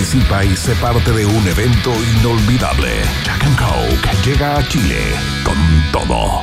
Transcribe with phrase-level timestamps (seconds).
[0.00, 3.02] Participa y sé parte de un evento inolvidable.
[3.22, 5.58] Jack and Coke llega a Chile con
[5.92, 6.42] todo.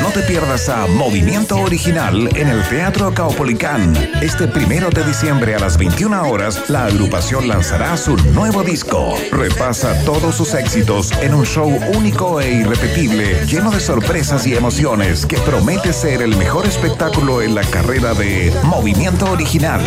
[0.00, 3.92] No te pierdas a Movimiento Original en el Teatro Caupolicán.
[4.22, 9.16] Este primero de diciembre a las 21 horas, la agrupación lanzará su nuevo disco.
[9.32, 15.26] Repasa todos sus éxitos en un show único e irrepetible, lleno de sorpresas y emociones,
[15.26, 19.82] que promete ser el mejor espectáculo en la carrera de Movimiento Original.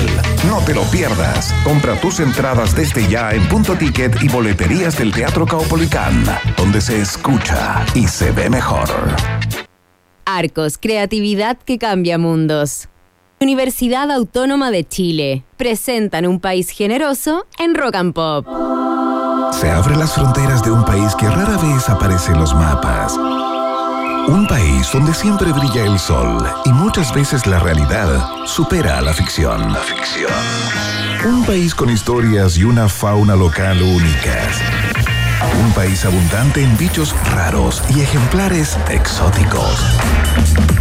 [0.48, 1.54] No te lo pierdas.
[1.64, 6.23] Compra tus entradas desde ya en punto ticket y boleterías del Teatro Caupolicán,
[6.58, 8.90] donde se escucha y se ve mejor.
[10.25, 12.88] Arcos, creatividad que cambia mundos.
[13.39, 15.44] Universidad Autónoma de Chile.
[15.57, 18.45] Presentan un país generoso en Rock and Pop.
[19.52, 23.17] Se abren las fronteras de un país que rara vez aparece en los mapas.
[24.27, 29.13] Un país donde siempre brilla el sol y muchas veces la realidad supera a la
[29.13, 29.73] ficción.
[29.73, 30.31] La ficción.
[31.25, 34.61] Un país con historias y una fauna local únicas.
[35.44, 39.75] Un país abundante en bichos raros y ejemplares exóticos.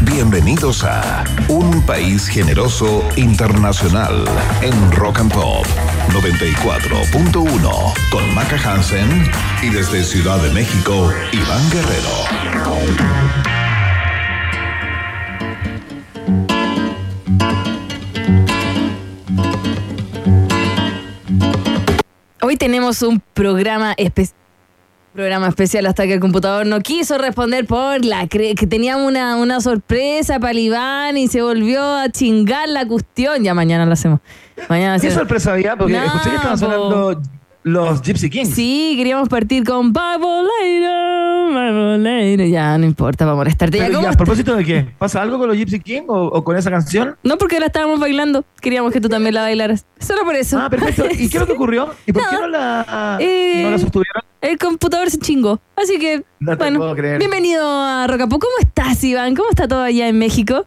[0.02, 4.24] Bienvenidos a Un País Generoso Internacional
[4.60, 5.64] en Rock and Pop
[6.10, 9.30] 94.1 con Maca Hansen
[9.62, 12.10] y desde Ciudad de México, Iván Guerrero.
[22.42, 24.39] Hoy tenemos un programa especial.
[25.12, 29.36] Programa especial hasta que el computador no quiso responder por la cre- que teníamos una,
[29.36, 33.42] una sorpresa para el Iván y se volvió a chingar la cuestión.
[33.42, 34.20] Ya mañana lo hacemos.
[34.68, 35.14] Mañana ¿Qué hacemos.
[35.14, 35.74] sorpresa había?
[35.76, 36.64] Porque No, escuché que estaban po.
[36.64, 37.22] sonando
[37.62, 38.54] los Gypsy Kings.
[38.54, 42.48] Sí, queríamos partir con Bible Later, Bible Later.
[42.48, 43.78] Ya, no importa, vamos a molestarte.
[43.78, 44.86] Ya, Pero, ¿cómo ¿y ¿A propósito de qué?
[44.98, 47.16] ¿Pasa algo con los Gypsy Kings o, o con esa canción?
[47.22, 48.44] No, porque la estábamos bailando.
[48.60, 49.84] Queríamos que tú también la bailaras.
[49.98, 50.58] Solo por eso.
[50.58, 51.04] Ah, perfecto.
[51.12, 51.90] ¿Y qué es lo que ocurrió?
[52.06, 52.40] ¿Y por qué No.
[52.42, 54.22] no la, Eh, no la sostuvieron?
[54.40, 55.60] El computador se chingó.
[55.76, 57.18] Así que, No te bueno, puedo creer.
[57.18, 58.38] bienvenido a Rocapo.
[58.38, 59.34] ¿Cómo estás, Iván?
[59.36, 60.64] ¿Cómo está todo allá en México?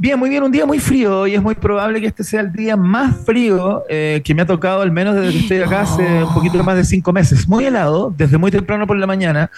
[0.00, 0.42] Bien, muy bien.
[0.42, 3.84] Un día muy frío y es muy probable que este sea el día más frío
[3.86, 6.74] eh, que me ha tocado, al menos desde que estoy acá hace un poquito más
[6.76, 7.46] de cinco meses.
[7.46, 9.50] Muy helado, desde muy temprano por la mañana.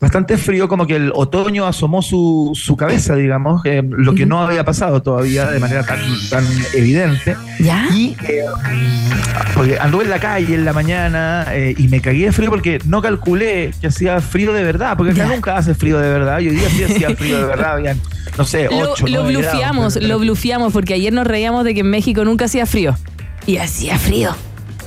[0.00, 4.42] Bastante frío, como que el otoño asomó su, su cabeza, digamos, eh, lo que no
[4.42, 7.36] había pasado todavía de manera tan, tan evidente.
[7.60, 7.86] ¿Ya?
[7.94, 8.44] Y eh,
[9.54, 12.80] porque anduve en la calle en la mañana eh, y me cagué de frío porque
[12.86, 16.40] no calculé que hacía frío de verdad, porque acá nunca hace frío de verdad.
[16.40, 18.00] Y hoy día sí hacía frío de verdad, habían,
[18.38, 21.90] no sé, Lo, 8, lo blufiamos, lo blufiamos, porque ayer nos reíamos de que en
[21.90, 22.96] México nunca hacía frío.
[23.46, 24.34] Y hacía frío.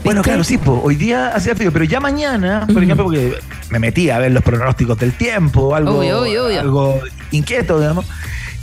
[0.03, 3.33] Bueno, claro, sí, po, hoy día hacía frío, pero ya mañana, por ejemplo, porque
[3.69, 6.59] me metí a ver los pronósticos del tiempo, algo, Obvio, obvio, obvio.
[6.61, 6.99] algo
[7.31, 8.05] inquieto, digamos.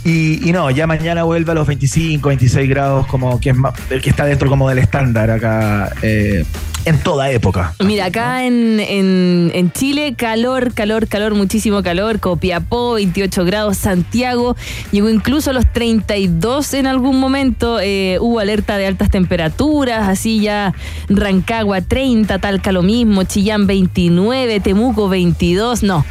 [0.03, 3.73] Y, y no, ya mañana vuelve a los 25, 26 grados, como que es más-
[3.89, 6.43] que está dentro como del estándar acá eh,
[6.87, 7.73] en toda época.
[7.83, 12.19] Mira, acá en, en- en Chile, calor, calor, calor, muchísimo calor.
[12.19, 13.77] Copiapó, 28 grados.
[13.77, 14.55] Santiago
[14.91, 17.79] llegó incluso a los 32 en algún momento.
[17.81, 20.73] Eh, hubo alerta de altas temperaturas, así ya
[21.09, 25.83] Rancagua 30, Talca lo mismo, Chillán 29, Temuco 22.
[25.83, 26.05] No.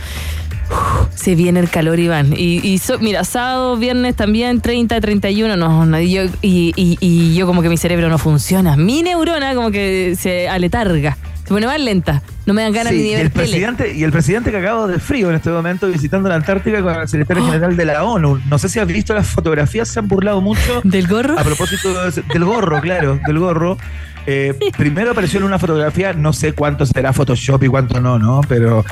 [0.71, 2.33] Uf, Se viene el calor, Iván.
[2.37, 5.57] Y, y so- mira, sábado, viernes también, 30, 31.
[5.57, 8.77] No, no, y yo, y, y- yo como que mi cerebro no funciona.
[8.77, 11.17] Mi neurona como que se aletarga.
[11.45, 12.23] Se pone más lenta.
[12.45, 13.45] No me dan ganas Sí, ni de ver el tele.
[13.45, 17.09] presidente y el presidente cagado de frío en este momento visitando la Antártica con el
[17.09, 17.47] secretario Oh.
[17.47, 18.41] general de la ONU.
[18.49, 21.39] No sé si has visto las fotografías, se han burlado mucho ¿Del gorro?
[21.39, 23.79] a propósito de del gorro, claro, del gorro.
[24.27, 28.41] Eh, primero apareció en una fotografía, no sé cuánto será Photoshop y cuánto no, ¿no?
[28.49, 28.85] Pero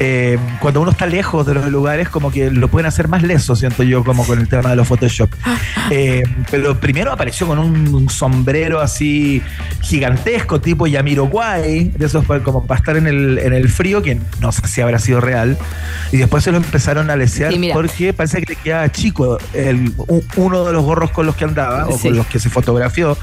[0.00, 3.56] eh, cuando uno está lejos de los lugares, como que lo pueden hacer más leso,
[3.56, 5.30] siento yo, como con el tema de los Photoshop.
[5.90, 9.42] Eh, pero primero apareció con un sombrero así
[9.82, 14.52] gigantesco, tipo Yamiroquai, de esos como para estar en el, en el frío, que no
[14.52, 15.58] sé si habrá sido real.
[16.12, 19.92] Y después se lo empezaron a lesear Sí, porque parece que le quedaba chico el,
[20.36, 23.16] uno de los gorros con los que andaba o con los que se fotografió.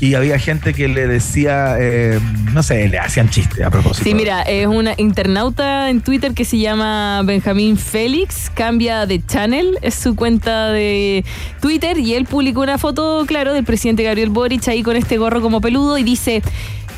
[0.00, 2.20] Y había gente que le decía, eh,
[2.52, 4.04] no sé, le hacían chiste a propósito.
[4.04, 9.78] Sí, mira, es una internauta en Twitter que se llama Benjamín Félix, cambia de channel,
[9.82, 11.24] es su cuenta de
[11.60, 15.40] Twitter y él publicó una foto, claro, del presidente Gabriel Boric ahí con este gorro
[15.40, 16.42] como peludo y dice,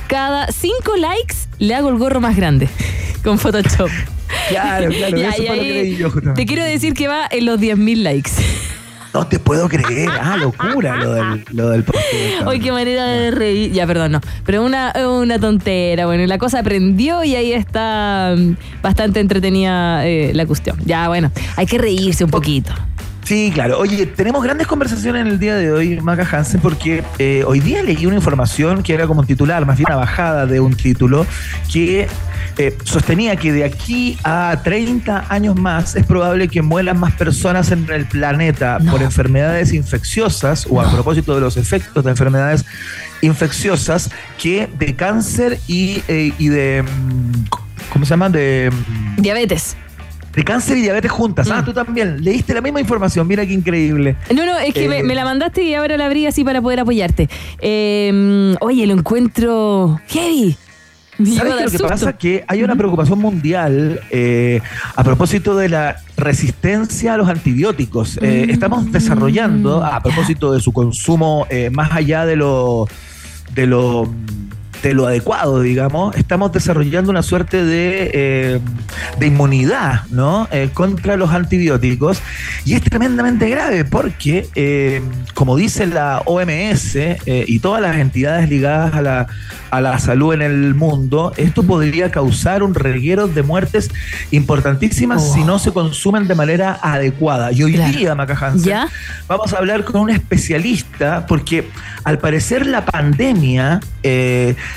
[0.07, 2.69] cada cinco likes le hago el gorro más grande
[3.25, 3.91] con Photoshop.
[4.49, 6.43] Claro, claro, Ya, eso y fue lo que ahí leí yo justamente.
[6.43, 8.31] Te quiero decir que va en los 10.000 likes.
[9.13, 10.09] No te puedo creer.
[10.21, 11.85] Ah, locura lo del, lo del.
[12.47, 13.73] Hoy qué manera de reír.
[13.73, 14.21] Ya, perdón, no.
[14.45, 16.07] Pero una, una tontera.
[16.07, 20.79] Bueno, la cosa aprendió y ahí está mm, bastante entretenida eh, la cuestión.
[20.85, 22.73] Ya, bueno, hay que reírse un poquito.
[23.25, 23.79] Sí, claro.
[23.79, 27.83] Oye, tenemos grandes conversaciones en el día de hoy, Maca Hansen, porque eh, hoy día
[27.83, 31.27] leí una información que era como un titular, más bien una bajada de un título,
[31.73, 32.09] que
[32.59, 37.71] eh, sostenía que de aquí a 30 años más es probable que mueran más personas
[37.71, 42.65] en el planeta por enfermedades infecciosas o a propósito de los efectos de enfermedades
[43.23, 46.83] infecciosas que de cáncer y, eh, y de...
[46.83, 47.45] mm,
[47.93, 48.29] ¿Cómo se llama?
[48.29, 48.71] De...
[49.17, 49.77] mm, Diabetes.
[50.35, 51.49] De cáncer y diabetes juntas.
[51.51, 51.65] Ah, Mm.
[51.65, 52.23] tú también.
[52.23, 53.27] Leíste la misma información.
[53.27, 54.17] Mira qué increíble.
[54.35, 55.03] No, no, es que me, Eh.
[55.03, 57.29] me la mandaste y ahora la abrí así para poder apoyarte.
[57.61, 60.57] Eh, oye, lo encuentro heavy.
[61.37, 62.13] ¿Sabes lo que pasa?
[62.15, 64.63] Que hay una preocupación mundial eh,
[64.97, 68.19] a propósito de la resistencia a los antibióticos.
[68.23, 72.89] Eh, Mm, estamos desarrollando, a propósito de su consumo eh, más allá de lo,
[73.55, 74.09] de lo
[74.83, 78.61] de lo adecuado, digamos, estamos desarrollando una suerte de, eh,
[79.19, 80.49] de inmunidad ¿no?
[80.51, 82.21] Eh, contra los antibióticos
[82.65, 85.03] y es tremendamente grave porque, eh,
[85.35, 86.97] como dice la OMS
[87.27, 89.27] y todas las entidades ligadas a la,
[89.71, 93.91] a la salud en el mundo, esto podría causar un reguero de muertes
[94.31, 95.35] importantísimas Oh.
[95.35, 97.53] si no se consumen de manera adecuada.
[97.53, 97.99] Y hoy Claro.
[97.99, 98.89] día, Maca Hansen, ¿Ya?
[99.29, 101.69] vamos a hablar con un especialista porque
[102.05, 103.81] al parecer la pandemia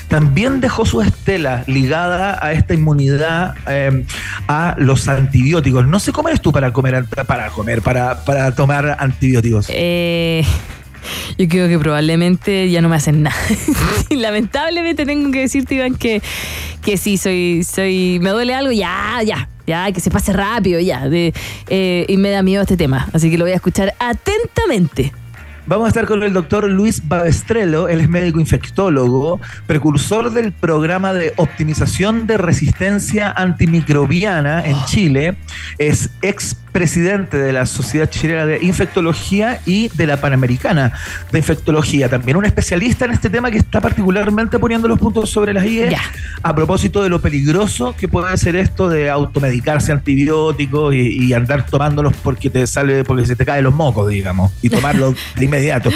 [0.08, 4.04] también dejó su estela ligada a esta inmunidad eh,
[4.48, 5.86] a los antibióticos.
[5.86, 9.66] No sé cómo eres tú para comer, para comer, para, para tomar antibióticos.
[9.68, 10.44] Eh,
[11.38, 13.36] yo creo que probablemente ya no me hacen nada.
[14.10, 16.22] Lamentablemente tengo que decirte, Iván, que,
[16.82, 18.18] que sí, soy, soy.
[18.20, 21.04] Me duele algo, ya, ya, ya, que se pase rápido, ya.
[21.10, 23.08] eh, y me da miedo este tema.
[23.12, 25.12] Así que lo voy a escuchar atentamente.
[25.66, 31.14] Vamos a estar con el doctor Luis Babestrelo, él es médico infectólogo, precursor del programa
[31.14, 35.38] de optimización de resistencia antimicrobiana en Chile,
[35.78, 40.92] es ex presidente de la Sociedad Chilena de Infectología y de la Panamericana
[41.30, 45.54] de Infectología, también un especialista en este tema que está particularmente poniendo los puntos sobre
[45.54, 45.96] las IE
[46.42, 51.64] a propósito de lo peligroso que puede ser esto de automedicarse antibióticos y, y andar
[51.64, 55.90] tomándolos porque te sale, porque se te caen los mocos, digamos, y tomarlos de inmediato.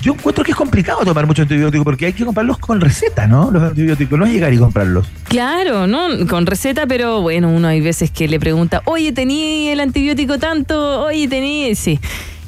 [0.00, 3.50] Yo encuentro que es complicado tomar mucho antibiótico porque hay que comprarlos con receta, ¿no?
[3.50, 5.08] Los antibióticos, no es llegar y comprarlos.
[5.24, 6.08] Claro, ¿no?
[6.28, 11.02] Con receta, pero bueno, uno hay veces que le pregunta, oye, ¿tení el antibiótico tanto?
[11.02, 11.74] Oye, ¿tení?
[11.74, 11.98] Sí.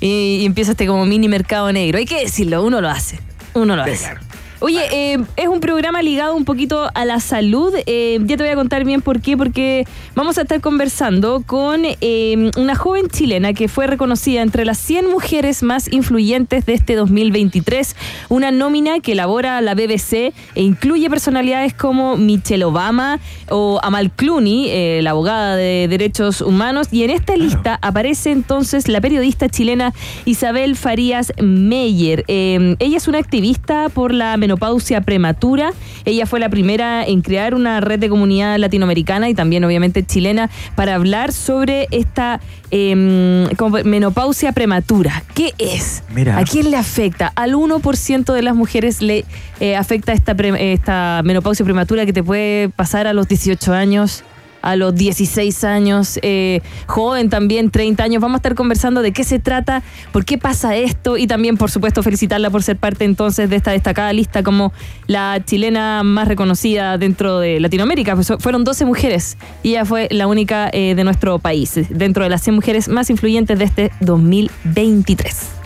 [0.00, 1.98] Y, y empieza este como mini mercado negro.
[1.98, 3.18] Hay que decirlo, uno lo hace.
[3.54, 4.04] Uno lo Sí, hace.
[4.04, 4.20] claro.
[4.62, 7.72] Oye, eh, es un programa ligado un poquito a la salud.
[7.86, 11.80] Eh, ya te voy a contar bien por qué, porque vamos a estar conversando con
[11.84, 16.94] eh, una joven chilena que fue reconocida entre las 100 mujeres más influyentes de este
[16.94, 17.96] 2023,
[18.28, 20.12] una nómina que elabora la BBC
[20.54, 23.18] e incluye personalidades como Michelle Obama
[23.48, 28.88] o Amal Clooney, eh, la abogada de derechos humanos, y en esta lista aparece entonces
[28.88, 29.94] la periodista chilena
[30.26, 32.24] Isabel Farías Meyer.
[32.28, 35.72] Ella es una activista por la menopausia prematura.
[36.04, 40.50] Ella fue la primera en crear una red de comunidad latinoamericana y también obviamente chilena
[40.74, 42.40] para hablar sobre esta
[42.72, 45.22] eh, como menopausia prematura.
[45.34, 46.02] ¿Qué es?
[46.12, 46.36] Mira.
[46.36, 47.32] ¿A quién le afecta?
[47.36, 49.24] Al 1% de las mujeres le
[49.60, 54.24] eh, afecta esta, pre- esta menopausia prematura que te puede pasar a los 18 años
[54.62, 58.22] a los 16 años, eh, joven también, 30 años.
[58.22, 61.70] Vamos a estar conversando de qué se trata, por qué pasa esto y también, por
[61.70, 64.72] supuesto, felicitarla por ser parte entonces de esta destacada lista como
[65.06, 68.14] la chilena más reconocida dentro de Latinoamérica.
[68.14, 72.30] Pues, fueron 12 mujeres y ella fue la única eh, de nuestro país, dentro de
[72.30, 75.59] las 100 mujeres más influyentes de este 2023.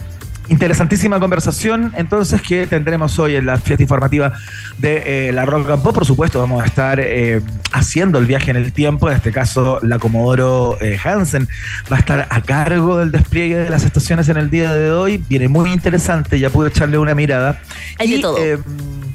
[0.48, 4.32] Interesantísima conversación, entonces, que tendremos hoy en la fiesta informativa
[4.76, 5.94] de eh, la Rock and Pop.
[5.94, 7.40] Por supuesto, vamos a estar eh,
[7.72, 9.08] haciendo el viaje en el tiempo.
[9.08, 11.48] En este caso, la Comodoro eh, Hansen
[11.90, 15.24] va a estar a cargo del despliegue de las estaciones en el día de hoy.
[15.28, 17.58] Viene muy interesante, ya pude echarle una mirada.
[17.98, 18.36] Hay de todo.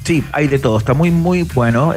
[0.02, 0.78] sí, hay de todo.
[0.78, 1.94] Está muy, muy bueno.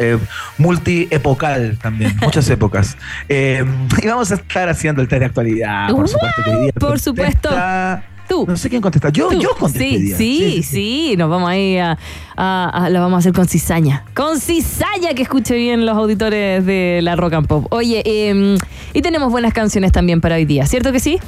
[0.59, 2.97] Multiepocal también, muchas épocas.
[3.27, 6.43] Y vamos a estar haciendo el test de actualidad, por Uh, supuesto.
[6.43, 7.49] Que hoy día por supuesto.
[8.27, 8.45] Tú.
[8.47, 9.09] no sé quién contesta.
[9.09, 9.39] Yo, Tú.
[9.41, 9.89] yo contesté.
[9.89, 10.17] Sí, día.
[10.17, 11.97] sí, sí, nos vamos a ir a,
[12.35, 14.03] a- a- la vamos a hacer con cizaña.
[14.13, 17.67] Con cizaña, que escuche bien los auditores de la Rock and Pop.
[17.71, 18.57] Oye, eh,
[18.93, 21.19] y tenemos buenas canciones también para hoy día, ¿cierto que sí?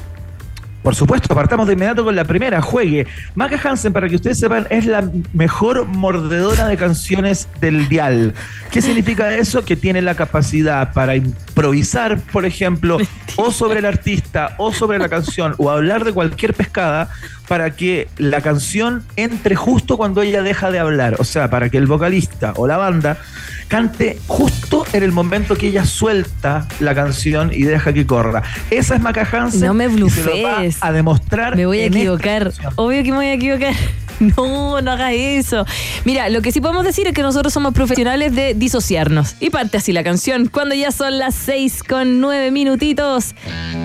[0.85, 3.07] Por supuesto, partamos de inmediato con la primera, juegue.
[3.33, 8.35] Maca Hansen, para que ustedes sepan, es la mejor mordedora de canciones del dial.
[8.69, 9.65] ¿Qué significa eso?
[9.65, 12.99] Que tiene la capacidad para improvisar, por ejemplo,
[13.35, 17.09] o sobre el artista, o sobre la canción, o hablar de cualquier pescada,
[17.47, 21.15] para que la canción entre justo cuando ella deja de hablar.
[21.17, 23.17] O sea, para que el vocalista o la banda
[23.67, 28.43] cante justo en el momento que ella suelta la canción y deja que corra.
[28.69, 29.61] Esa es Maca Hansen.
[29.61, 30.77] No me blufees.
[30.81, 31.55] a demostrar.
[31.55, 32.51] Me voy a equivocar.
[32.75, 33.73] Obvio que me voy a equivocar.
[34.35, 35.65] No, no hagas eso.
[36.03, 39.35] Mira, lo que sí podemos decir es que nosotros somos profesionales de disociarnos.
[39.39, 40.47] Y parte así la canción.
[40.47, 43.35] Cuando ya son las 6 con 9 minutitos,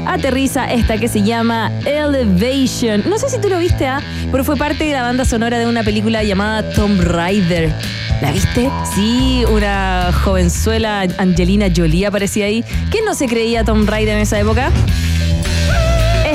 [0.06, 3.08] aterriza esta que se llama Elevation.
[3.08, 4.02] No sé si tú lo viste, ¿ah?
[4.30, 7.72] Pero fue parte de la banda sonora de una película llamada Tomb Raider.
[8.20, 8.70] ¿La viste?
[8.94, 12.64] Sí, una jovenzuela Angelina Jolie aparecía ahí.
[12.90, 14.70] ¿Quién no se creía Tomb Raider en esa época?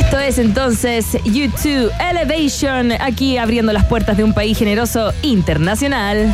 [0.06, 6.32] Esto es entonces YouTube Elevation, aquí abriendo las puertas de un país generoso internacional.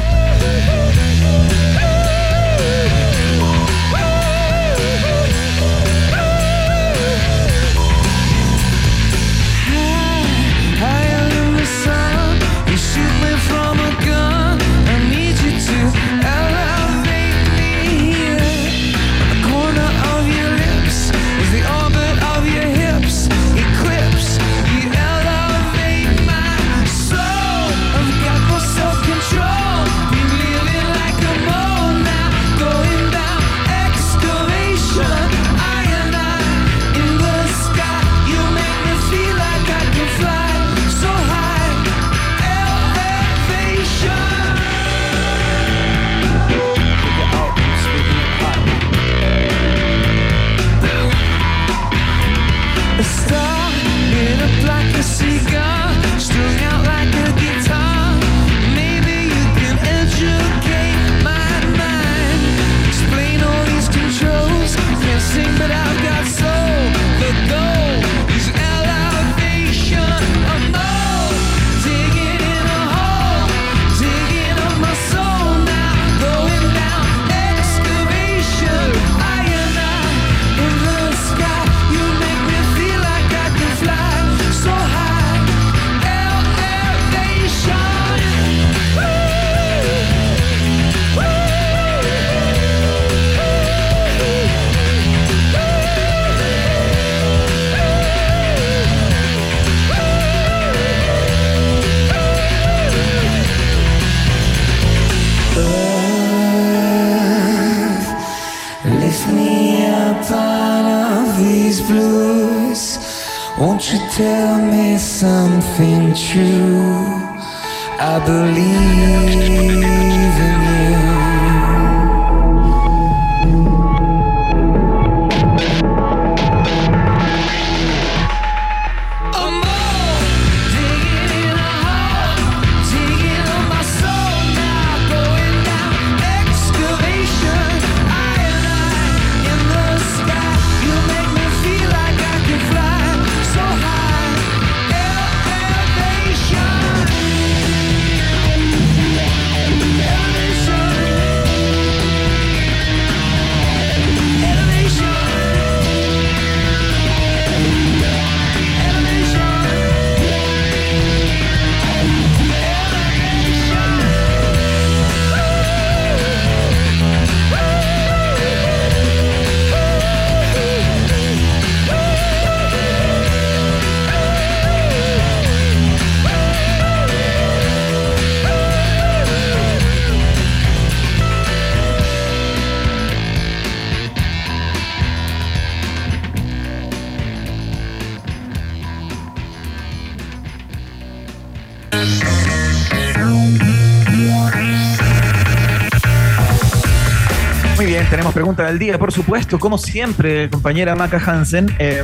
[198.54, 201.74] Pregunta del día, por supuesto, como siempre, compañera Maca Hansen.
[201.80, 202.04] eh,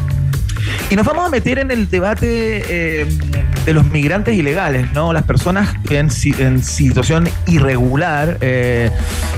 [0.90, 2.64] y nos vamos a meter en el debate
[3.02, 3.06] eh,
[3.68, 5.12] de los migrantes ilegales, ¿no?
[5.12, 6.10] Las personas en,
[6.40, 8.90] en situación irregular, eh,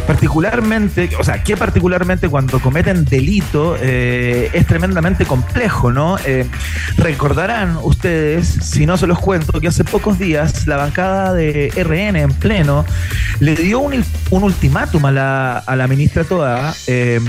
[0.05, 6.17] particularmente, o sea, que particularmente cuando cometen delito eh, es tremendamente complejo, ¿no?
[6.27, 6.45] Eh,
[6.97, 12.15] recordarán ustedes, si no se los cuento, que hace pocos días la bancada de RN
[12.15, 12.85] en pleno
[13.39, 16.19] le dio un, un ultimátum a la, a la ministra
[16.87, 17.19] eh,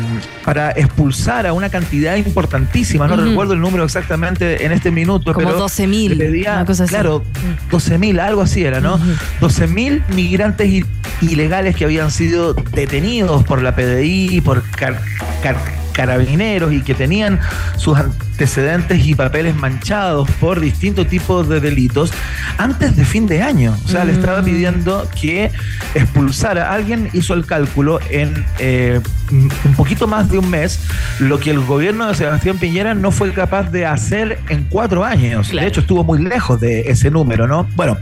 [0.45, 5.47] para expulsar a una cantidad importantísima, no recuerdo el número exactamente en este minuto, Como
[5.47, 6.90] pero 12.000, le pedía, una cosa así.
[6.91, 7.25] Claro,
[7.71, 8.99] 12.000, algo así era, ¿no?
[9.41, 10.85] 12.000 migrantes
[11.23, 15.01] ilegales que habían sido detenidos por la PDI, por car-
[15.43, 15.57] car-
[16.01, 17.39] carabineros y que tenían
[17.77, 22.11] sus antecedentes y papeles manchados por distintos tipos de delitos
[22.57, 23.77] antes de fin de año.
[23.85, 25.51] O sea, le estaba pidiendo que
[25.95, 26.73] expulsara.
[26.73, 28.99] Alguien hizo el cálculo en eh,
[29.31, 30.81] un poquito más de un mes,
[31.19, 35.51] lo que el gobierno de Sebastián Piñera no fue capaz de hacer en cuatro años.
[35.51, 35.65] Claro.
[35.65, 37.69] De hecho, estuvo muy lejos de ese número, ¿no?
[37.77, 37.99] Bueno,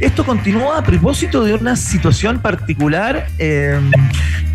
[0.00, 3.78] esto continúa a propósito de una situación particular eh,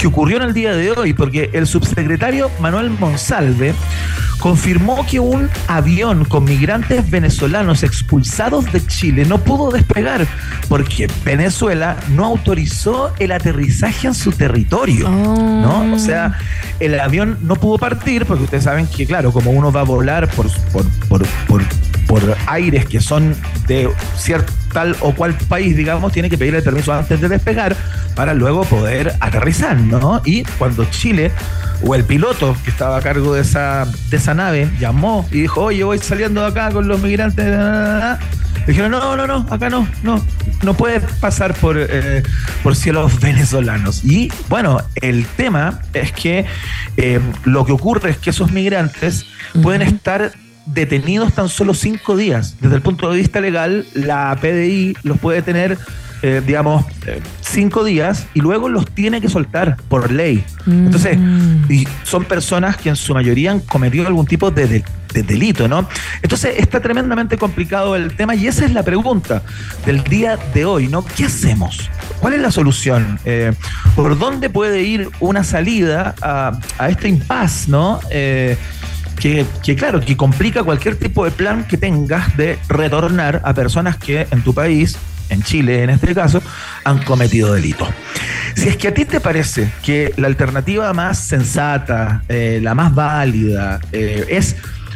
[0.06, 3.74] que ocurrió en el día de hoy, porque el subsecretario Manuel Monsalve
[4.40, 10.28] confirmó que un avión con migrantes venezolanos expulsados de Chile no pudo despegar
[10.70, 15.10] porque Venezuela no autorizó el aterrizaje en su territorio.
[15.10, 15.96] ¿no?
[15.96, 16.38] O sea,
[16.80, 20.30] el avión no pudo partir porque ustedes saben que, claro, como uno va a volar
[20.30, 21.64] por, por, por, por,
[22.08, 23.36] por aires que son
[23.68, 27.78] de cierto tal o cual país, digamos, tiene que pedirle permiso antes de despegar
[28.14, 30.22] para luego poder aterrizar, ¿no?
[30.26, 31.32] Y cuando Chile
[31.82, 35.62] o el piloto que estaba a cargo de esa, de esa nave llamó y dijo,
[35.64, 38.20] oye, voy saliendo de acá con los migrantes, na, na, na",
[38.60, 40.22] le dijeron, no, no, no, acá no, no,
[40.62, 42.24] no puedes pasar por, eh,
[42.62, 44.04] por cielos venezolanos.
[44.04, 46.46] Y bueno, el tema es que
[46.98, 49.26] eh, lo que ocurre es que esos migrantes
[49.62, 50.34] pueden estar
[50.66, 52.56] detenidos tan solo cinco días.
[52.60, 55.78] Desde el punto de vista legal, la PDI los puede tener,
[56.22, 60.44] eh, digamos, eh, cinco días y luego los tiene que soltar por ley.
[60.66, 61.18] Entonces,
[61.70, 65.70] y son personas que en su mayoría han cometido algún tipo de, de- de delito,
[65.70, 65.88] ¿no?
[66.22, 69.44] Entonces, está tremendamente complicado el tema y esa es la pregunta
[69.86, 71.06] del día de hoy, ¿no?
[71.06, 71.90] ¿Qué hacemos?
[72.20, 73.18] ¿Cuál es la solución?
[73.24, 73.54] Eh,
[73.96, 78.02] ¿Por dónde puede ir una salida a, a este impasse, ¿no?
[78.12, 78.58] Eh,
[79.16, 79.46] que,
[79.78, 84.42] claro, que complica cualquier tipo de plan que tengas de retornar a personas que en
[84.42, 84.98] tu país,
[85.30, 86.42] en Chile en este caso,
[86.84, 87.90] han cometido delitos.
[88.56, 92.94] Si es que a ti te parece que la alternativa más sensata, eh, la más
[92.94, 94.56] válida, eh, es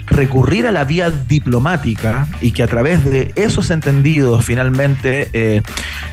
[0.10, 5.62] recurrir a la vía diplomática y que a través de esos entendidos finalmente eh,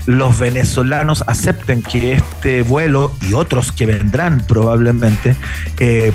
[0.07, 5.37] los venezolanos acepten que este vuelo y otros que vendrán probablemente
[5.79, 6.13] eh,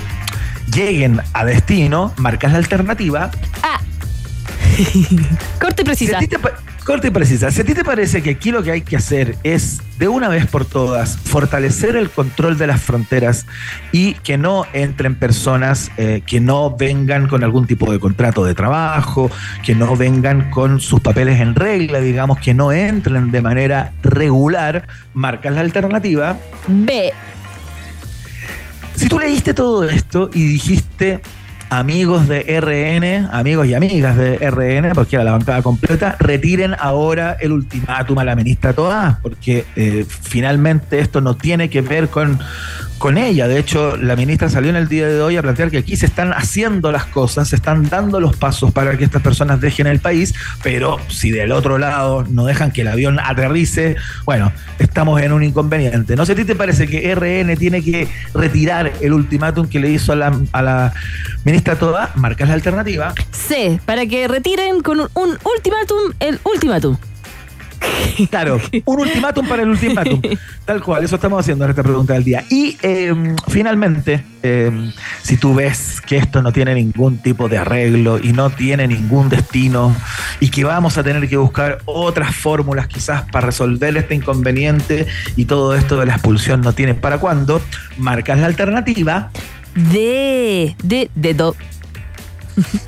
[0.74, 3.30] lleguen a destino, marcas la alternativa.
[5.60, 6.18] Corte y Si precisa.
[6.20, 6.52] te pa-
[6.84, 7.50] corte y precisa.
[7.52, 10.28] Si a ti te parece que aquí lo que hay que hacer es, de una
[10.28, 13.46] vez por todas, fortalecer el control de las fronteras
[13.92, 18.54] y que no entren personas eh, que no vengan con algún tipo de contrato de
[18.54, 19.30] trabajo,
[19.62, 24.88] que no vengan con sus papeles en regla, digamos, que no entren de manera regular,
[25.14, 27.12] marcas la alternativa B.
[29.02, 31.20] si tú leíste todo esto y dijiste
[31.72, 37.38] amigos de RN, amigos y amigas de RN, porque era la bancada completa, retiren ahora
[37.40, 42.38] el ultimátum a la ministra Toá, porque eh, finalmente esto no tiene que ver con,
[42.98, 43.48] con ella.
[43.48, 46.04] De hecho, la ministra salió en el día de hoy a plantear que aquí se
[46.04, 49.98] están haciendo las cosas, se están dando los pasos para que estas personas dejen el
[49.98, 55.32] país, pero si del otro lado no dejan que el avión aterrice, bueno, estamos en
[55.32, 56.16] un inconveniente.
[56.16, 59.88] No sé, ¿a ti te parece que RN tiene que retirar el ultimátum que le
[59.88, 60.92] hizo a la, a la
[61.44, 62.10] ministra Toda?
[62.16, 63.14] Marcas la alternativa.
[63.30, 63.80] C.
[63.86, 66.96] Para que retiren con un, un ultimátum el ultimátum.
[68.30, 70.20] Claro, un ultimátum para el ultimátum.
[70.64, 72.44] Tal cual, eso estamos haciendo en esta pregunta del día.
[72.50, 73.14] Y eh,
[73.48, 78.50] finalmente, eh, si tú ves que esto no tiene ningún tipo de arreglo y no
[78.50, 79.94] tiene ningún destino
[80.40, 85.46] y que vamos a tener que buscar otras fórmulas quizás para resolver este inconveniente y
[85.46, 87.60] todo esto de la expulsión no tiene para cuándo,
[87.98, 89.30] marcas la alternativa.
[89.74, 90.76] D.
[90.82, 91.54] De dedo.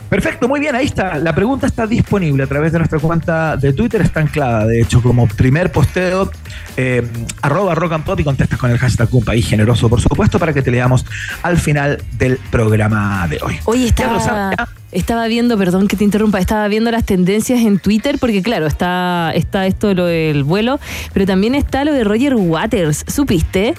[0.08, 1.18] Perfecto, muy bien, ahí está.
[1.18, 5.02] La pregunta está disponible a través de nuestra cuenta de Twitter, está anclada, de hecho,
[5.02, 6.30] como primer posteo,
[6.76, 7.02] eh,
[7.42, 10.52] arroba rock and pop y contestas con el hashtag un país generoso, por supuesto, para
[10.52, 11.04] que te leamos
[11.42, 13.58] al final del programa de hoy.
[13.66, 14.52] Lo estaba,
[14.92, 19.32] estaba viendo, perdón que te interrumpa, estaba viendo las tendencias en Twitter, porque claro, está,
[19.34, 20.78] está esto de lo del vuelo,
[21.12, 23.04] pero también está lo de Roger Waters.
[23.08, 23.74] ¿Supiste?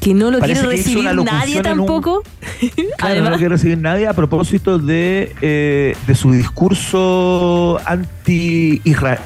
[0.00, 2.22] Que no lo Parece quiere recibir nadie en un- tampoco.
[2.96, 9.18] Claro, no lo quiere recibir nadie a propósito de, eh, de su discurso anti-Israel,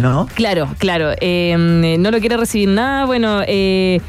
[0.00, 0.28] ¿no?
[0.34, 1.10] Claro, claro.
[1.20, 1.56] eh,
[1.98, 3.04] no lo quiere recibir nada.
[3.06, 4.00] Bueno, eh,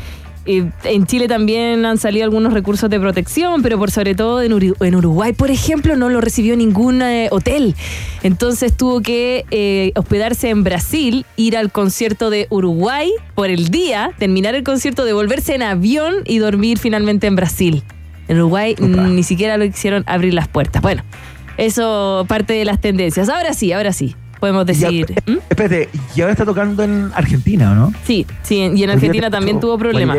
[0.46, 4.52] eh, en Chile también han salido algunos recursos de protección, pero por sobre todo en,
[4.52, 7.76] Uri- en Uruguay, por ejemplo, no lo recibió ningún eh, hotel.
[8.24, 14.12] Entonces tuvo que eh, hospedarse en Brasil, ir al concierto de Uruguay por el día,
[14.18, 17.84] terminar el concierto, devolverse en avión y dormir finalmente en Brasil.
[18.28, 20.82] En Uruguay ni siquiera lo quisieron abrir las puertas.
[20.82, 21.04] Bueno,
[21.58, 23.30] eso parte de las tendencias.
[23.30, 24.16] Ahora sí, ahora sí.
[24.40, 25.14] Podemos decir.
[25.26, 25.38] ¿Mm?
[25.50, 27.94] Espérate, y ahora está tocando en Argentina, ¿o no?
[28.04, 30.18] Sí, sí, y en Argentina también tuvo problemas.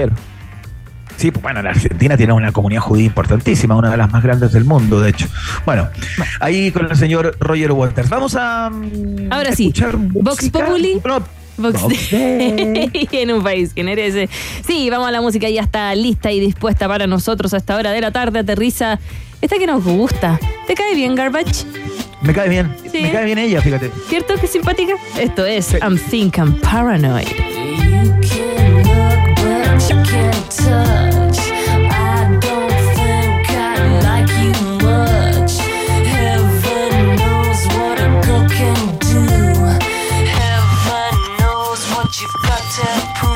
[1.17, 4.53] Sí, pues bueno, la Argentina tiene una comunidad judía importantísima, una de las más grandes
[4.53, 5.27] del mundo, de hecho.
[5.65, 5.89] Bueno,
[6.41, 8.11] ahí con el señor Roger Waters.
[8.11, 8.69] Vamos a.
[8.71, 9.73] mm, Ahora sí,
[10.11, 10.51] Vox.
[10.51, 11.01] Populi.
[11.05, 11.23] No,
[11.59, 14.29] Day en un país que merece.
[14.67, 17.93] Sí, vamos a la música, ya está lista y dispuesta para nosotros a esta hora
[17.93, 18.41] de la tarde.
[18.41, 18.99] Aterriza
[19.41, 20.39] esta que nos gusta.
[20.67, 21.65] ¿Te cae bien, Garbage?
[22.23, 22.75] Me cae bien.
[22.91, 23.03] Sí.
[23.03, 23.91] Me cae bien ella, fíjate.
[24.09, 24.95] ¿Cierto que es simpática?
[25.19, 27.27] Esto es I'm Think I'm Paranoid.
[29.89, 30.33] You can
[42.43, 43.36] look, but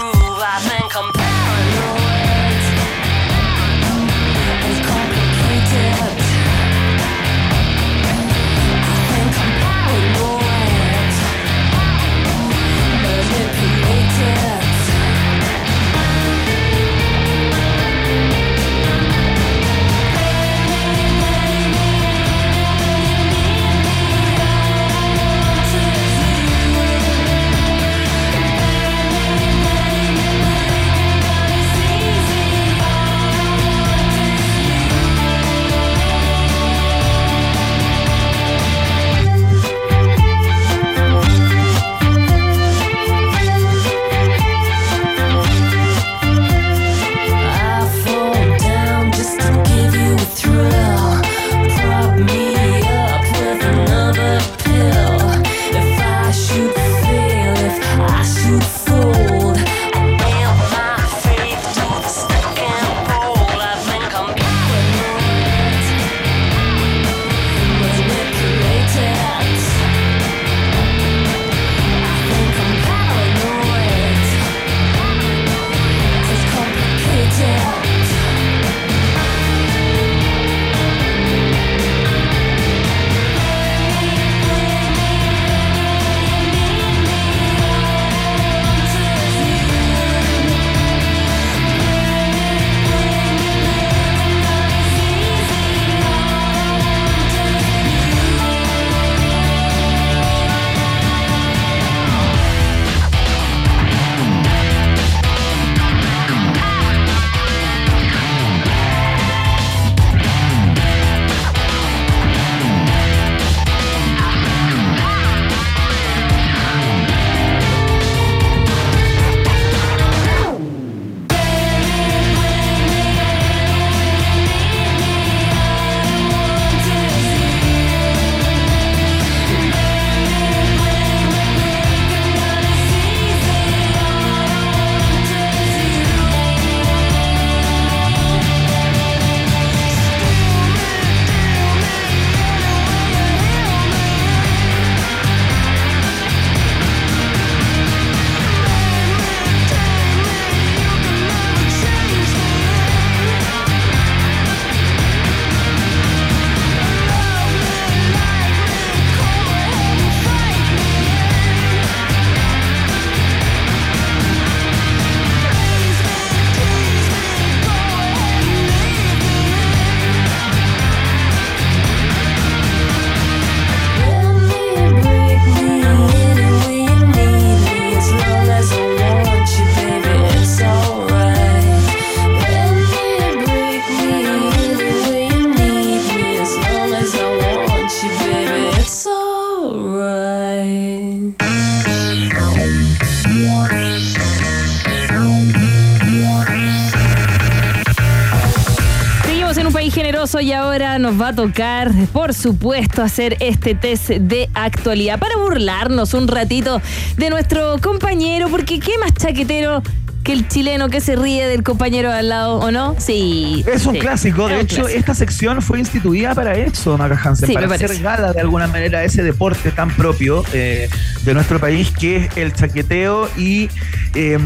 [201.41, 206.83] tocar, por supuesto, hacer este test de actualidad para burlarnos un ratito
[207.17, 209.83] de nuestro compañero, porque qué más chaquetero
[210.23, 212.95] que el chileno que se ríe del compañero de al lado, ¿o no?
[212.99, 213.65] Sí.
[213.67, 214.49] Es un sí, clásico.
[214.49, 214.99] De hecho, clásico.
[214.99, 218.99] esta sección fue instituida para eso, Maca Hansen, Sí, para hacer gala de alguna manera
[218.99, 220.91] a ese deporte tan propio eh,
[221.23, 223.71] de nuestro país que es el chaqueteo y
[224.15, 224.39] eh,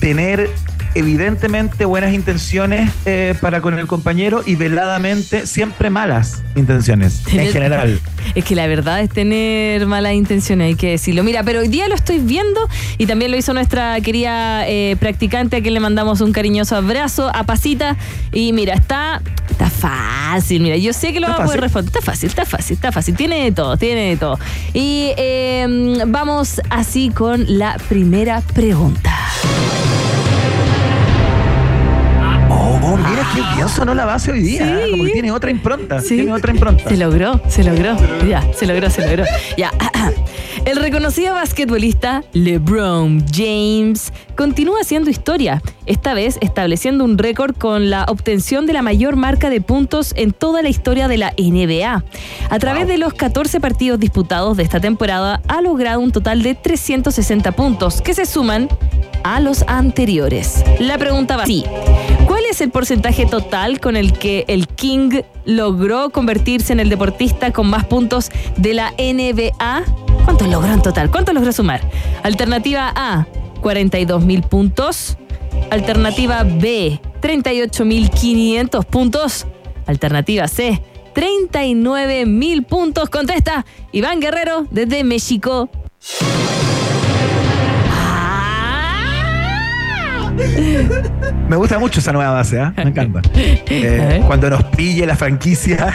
[0.00, 0.50] tener
[0.94, 8.00] evidentemente buenas intenciones eh, para con el compañero y veladamente siempre malas intenciones en general.
[8.34, 11.24] Es que la verdad es tener malas intenciones, hay que decirlo.
[11.24, 15.56] Mira, pero hoy día lo estoy viendo y también lo hizo nuestra querida eh, practicante
[15.56, 17.96] a quien le mandamos un cariñoso abrazo a Pasita.
[18.32, 20.62] Y mira, está, está fácil.
[20.62, 21.88] Mira, yo sé que lo va a poder responder.
[21.88, 23.16] Está fácil, está fácil, está fácil.
[23.16, 24.38] Tiene de todo, tiene de todo.
[24.72, 25.66] Y eh,
[26.06, 29.12] vamos así con la primera pregunta.
[32.92, 34.70] Oh, bien sonó la base hoy día, Sí.
[34.70, 34.90] ¿eh?
[34.90, 36.16] como que tiene otra impronta, Sí.
[36.16, 36.88] tiene otra impronta.
[36.90, 37.96] Se logró, se logró.
[38.28, 39.24] Ya, se logró, se logró.
[39.56, 39.70] Ya.
[40.66, 48.04] El reconocido basquetbolista LeBron James continúa haciendo historia, esta vez estableciendo un récord con la
[48.08, 52.04] obtención de la mayor marca de puntos en toda la historia de la NBA.
[52.50, 56.54] A través de los 14 partidos disputados de esta temporada, ha logrado un total de
[56.54, 58.68] 360 puntos, que se suman
[59.24, 60.64] a los anteriores.
[60.78, 61.64] La pregunta va así.
[62.26, 67.52] ¿Cuál es el porcentaje total con el que el King logró convertirse en el deportista
[67.52, 69.84] con más puntos de la NBA?
[70.24, 71.10] ¿Cuántos logró en total?
[71.10, 71.80] ¿Cuántos logró sumar?
[72.22, 73.26] Alternativa A,
[73.60, 75.16] 42 mil puntos.
[75.70, 79.46] Alternativa B, 38.500 puntos.
[79.86, 80.82] Alternativa C,
[81.14, 83.10] 39 mil puntos.
[83.10, 85.68] Contesta Iván Guerrero desde México.
[91.48, 92.72] Me gusta mucho esa nueva base, ¿ah?
[92.76, 93.20] me encanta.
[93.74, 95.86] Eh, cuando nos pille la franquicia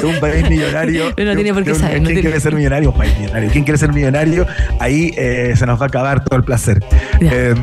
[0.00, 1.12] de un país millonario.
[1.16, 2.90] Pero no de tiene por qué saber, no ¿Quién tiene- quiere ser millonario?
[2.90, 3.50] Un país millonario.
[3.50, 4.46] ¿Quién quiere ser millonario?
[4.78, 6.82] Ahí eh, se nos va a acabar todo el placer.
[7.20, 7.54] Eh,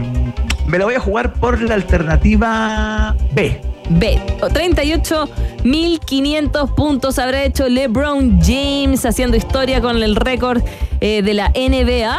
[0.67, 3.61] me la voy a jugar por la alternativa B.
[3.89, 4.19] B.
[4.41, 10.63] 38.500 puntos habrá hecho LeBron James haciendo historia con el récord
[11.01, 12.17] eh, de la NBA.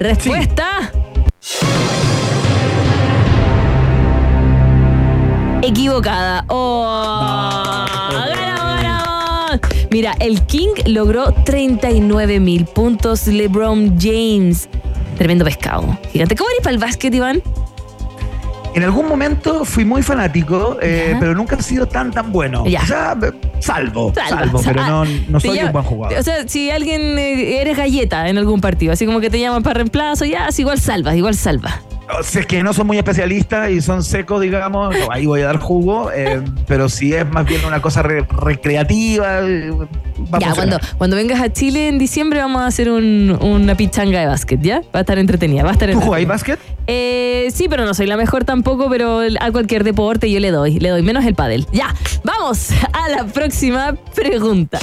[0.00, 0.92] Respuesta.
[5.68, 6.44] Equivocada.
[6.48, 9.60] Oh, ganamos, ganamos.
[9.90, 13.26] Mira, el King logró 39.000 puntos.
[13.26, 14.68] LeBron James.
[15.18, 15.98] Tremendo pescado.
[16.12, 16.36] Gigante.
[16.36, 17.42] ¿Cómo eres para el básquet, Iván?
[18.74, 22.64] En algún momento fui muy fanático, eh, pero nunca he sido tan tan bueno.
[22.66, 22.82] Ya.
[22.82, 26.18] O sea, eh, salvo, salvo, pero no, no te soy llama- un buen jugador.
[26.18, 29.62] O sea, si alguien eh, eres galleta en algún partido, así como que te llaman
[29.62, 31.80] para reemplazo, ya, es igual salva, igual salva.
[32.20, 36.10] Es que no son muy especialistas y son secos, digamos, ahí voy a dar jugo,
[36.12, 40.54] eh, pero si es más bien una cosa re- recreativa, va a ya, funcionar.
[40.54, 44.60] cuando, cuando vengas a Chile en diciembre vamos a hacer un- una pichanga de básquet,
[44.62, 44.80] ¿ya?
[44.94, 46.58] Va a estar entretenida, va a estar ¿Tú jugáis básquet?
[46.86, 50.78] Eh, sí, pero no soy la mejor tampoco, pero a cualquier deporte yo le doy,
[50.78, 51.66] le doy, menos el pádel.
[51.72, 51.94] Ya,
[52.24, 54.78] vamos a la próxima pregunta.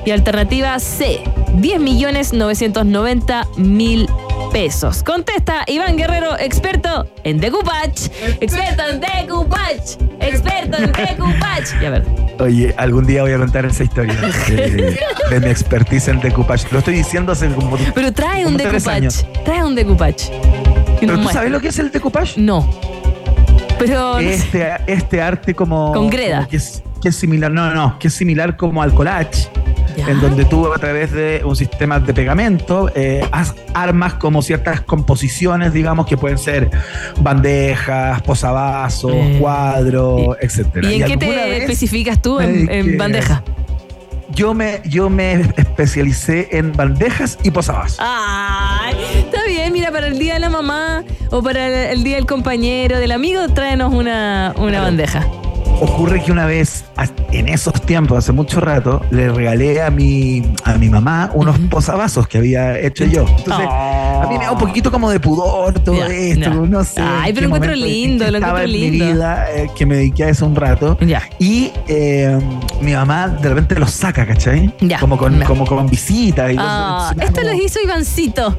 [0.05, 1.19] Y alternativa C.
[1.57, 4.07] 10.990.000
[4.51, 5.03] pesos.
[5.03, 8.09] Contesta Iván Guerrero, experto en decoupage.
[8.41, 9.97] Experto en decoupage.
[10.19, 11.79] Experto en decoupage.
[11.81, 12.05] Ya a ver.
[12.39, 14.97] Oye, algún día voy a contar esa historia de,
[15.29, 16.67] de mi expertise en decoupage.
[16.71, 17.77] Lo estoy diciendo hace como.
[17.93, 18.95] Pero trae un como tres decoupage.
[18.97, 19.25] años.
[19.45, 20.25] Trae un decoupage.
[20.25, 21.33] Y ¿Pero nos tú muestra.
[21.33, 22.39] sabes lo que es el decoupage?
[22.39, 22.69] No.
[23.79, 24.13] Pero.
[24.13, 24.33] no sé.
[24.33, 25.93] Este, este arte como.
[25.93, 26.37] Con greda.
[26.37, 27.51] como que, es, que es similar.
[27.51, 27.99] No, no, no.
[27.99, 29.49] Que es similar como al collage.
[29.97, 30.07] Ya.
[30.09, 34.81] En donde tú a través de un sistema de pegamento eh, haz- armas como ciertas
[34.81, 36.69] composiciones, digamos, que pueden ser
[37.19, 40.89] bandejas, posavasos, Eh, cuadros, etcétera.
[40.91, 43.43] ¿Y en qué te especificas tú en, bandeja?
[44.29, 47.97] Yo me, yo me especialicé en bandejas y posavasos.
[47.99, 52.17] Ay, está bien, mira, para el día de la mamá o para el, el día
[52.17, 54.83] del compañero, del amigo, tráenos una, una Claro.
[54.85, 55.27] bandeja.
[55.79, 56.85] Ocurre que una vez,
[57.31, 62.27] en esos tiempos, hace mucho rato, le regalé a mi, a mi mamá unos posavasos
[62.27, 63.25] que había hecho yo.
[63.37, 64.23] Entonces, Oh.
[64.23, 66.49] a mí me da un poquito como de pudor todo Ya, esto, ya.
[66.49, 66.99] no sé.
[67.01, 69.05] Ay, pero lo encuentro lindo, lo encuentro en lindo.
[69.05, 70.97] mi vida, eh, que me dediqué a eso un rato.
[71.01, 71.21] Ya.
[71.37, 72.39] Y eh,
[72.81, 74.73] mi mamá de repente los saca, ¿cachai?
[74.81, 74.99] Ya.
[74.99, 76.51] Como con, como con visitas.
[76.51, 77.11] Y Ah, cosas.
[77.11, 78.57] Entonces, esto como- lo hizo Ivancito.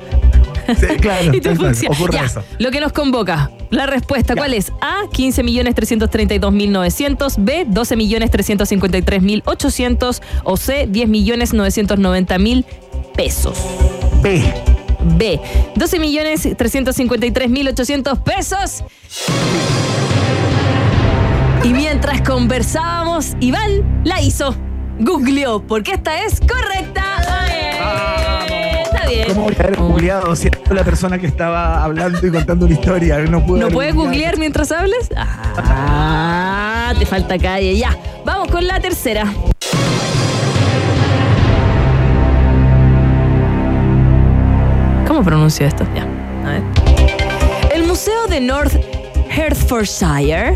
[0.77, 1.93] Sí, claro, Y cual, función.
[1.93, 2.43] ocurre Ya, eso.
[2.59, 3.51] Lo que nos convoca.
[3.71, 4.41] La respuesta, Ya.
[4.41, 4.73] ¿cuál es?
[4.81, 7.35] A, 15.332.900.
[7.39, 10.23] B, 12.353.800.
[10.45, 12.65] O C, 10.990.000
[13.15, 13.59] pesos.
[14.23, 14.43] B.
[15.17, 15.41] B,
[15.77, 18.85] 12.353.800 pesos.
[21.65, 24.55] Y mientras conversábamos, Iván la hizo.
[25.01, 27.18] Googleó, porque esta es correcta.
[29.09, 32.75] Bien, ¿Cómo voy a haber googleado siendo la persona que estaba hablando y contando una
[32.75, 33.19] historia?
[33.21, 35.11] No, pude ¿No puedes googlear mientras hables?
[35.17, 37.77] Ah, te falta calle.
[37.77, 39.25] Ya, vamos con la tercera.
[45.07, 45.87] ¿Cómo pronuncio esto?
[45.95, 46.07] Ya,
[46.47, 46.63] a ver.
[47.75, 48.75] El Museo de North
[49.31, 50.55] Hertfordshire,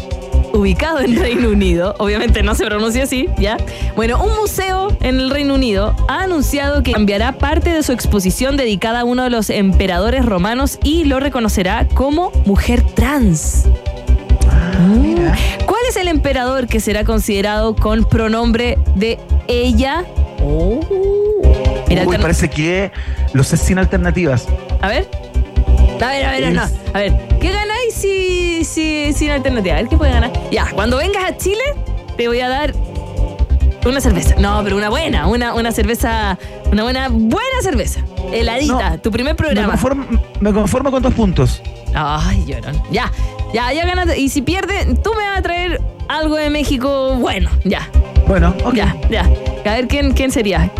[0.53, 3.57] ubicado en Reino Unido, obviamente no se pronuncia así, ¿ya?
[3.97, 8.57] Bueno, un museo en el Reino Unido ha anunciado que cambiará parte de su exposición
[8.57, 13.65] dedicada a uno de los emperadores romanos y lo reconocerá como mujer trans.
[15.01, 15.37] Mira.
[15.67, 20.05] ¿Cuál es el emperador que será considerado con pronombre de ella?
[20.43, 20.81] Uy,
[21.97, 22.91] altern- parece que
[23.33, 24.47] lo sé sin alternativas.
[24.81, 25.09] a ver.
[26.01, 26.63] A ver, a ver, no.
[26.95, 29.75] A ver, ¿qué ganáis si, si, sin alternativa?
[29.75, 30.33] A ver, ¿qué puede ganar?
[30.51, 31.63] Ya, cuando vengas a Chile,
[32.17, 32.75] te voy a dar
[33.85, 34.35] una cerveza.
[34.39, 36.39] No, pero una buena, una, una cerveza,
[36.71, 38.01] una buena, buena cerveza.
[38.33, 39.69] Heladita, No, tu primer Me programa.
[39.73, 40.05] conformo,
[40.41, 41.61] me conformo con dos puntos.
[41.95, 42.81] Ay, llorón.
[42.91, 43.11] Ya,
[43.53, 44.19] ya, ya ganaste.
[44.19, 47.51] Y si pierdes, tú me vas a traer algo de México bueno.
[47.65, 47.89] Ya,
[48.27, 48.75] Bueno, ok.
[48.75, 49.23] ya, ya.
[49.67, 50.71] A ver, ¿quién, quién sería?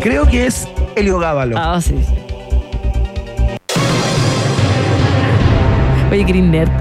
[0.00, 1.56] Creo que es Helio Gábalo.
[1.58, 2.14] Ah, sí, sí.
[6.10, 6.70] Oye, Green Nerd.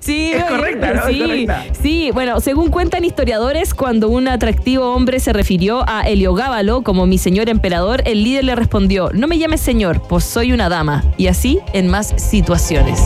[0.00, 1.00] Sí, Es correcta, ¿no?
[1.02, 1.64] Es Sí, correcta.
[1.82, 7.18] sí, bueno, según cuentan historiadores, cuando un atractivo hombre se refirió a Heliogábalo como mi
[7.18, 11.02] señor emperador, el líder le respondió, no me llames señor, pues soy una dama.
[11.16, 13.00] Y así en más situaciones.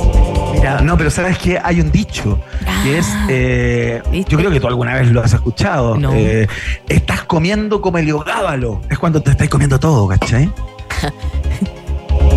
[0.55, 2.39] Mira, no, pero sabes que hay un dicho
[2.83, 4.33] que es, eh, ¿viste?
[4.33, 5.97] yo creo que tú alguna vez lo has escuchado.
[5.97, 6.13] No.
[6.15, 6.49] eh,
[6.89, 8.81] estás comiendo como Helio Gábalo.
[8.91, 10.51] Es cuando te estás comiendo todo, ¿cachai?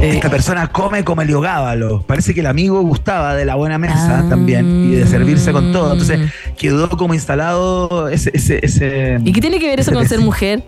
[0.04, 2.02] Eh, Esta persona come como Helio Gábalo.
[2.06, 4.26] Parece que el amigo gustaba de la buena mesa Ah.
[4.30, 5.94] también y de servirse con todo.
[5.94, 6.20] Entonces
[6.58, 8.30] quedó como instalado ese...
[8.34, 10.62] ese, ese ¿Y qué tiene que ver eso con ser mujer?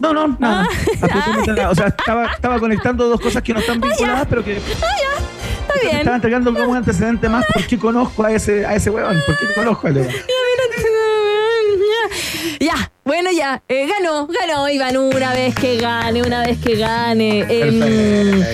[0.00, 0.68] No, no, nada.
[1.02, 1.42] Ah.
[1.70, 4.76] O sea, estaba, estaba conectando dos cosas que no están vinculadas, pero que Está
[5.74, 5.96] me bien.
[5.98, 7.44] estaba entregando como un antecedente más.
[7.52, 9.16] ¿Por qué conozco a ese, a ese weón?
[9.26, 10.06] ¿Por qué conozco a Leo?
[12.60, 13.62] Ya, bueno, ya.
[13.68, 17.40] eh, ganó, ganó Iván una vez que gane, una vez que gane.
[17.48, 18.44] Em,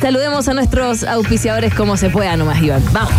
[0.00, 2.82] saludemos a nuestros auspiciadores como se pueda nomás, Iván.
[2.92, 3.12] Vamos.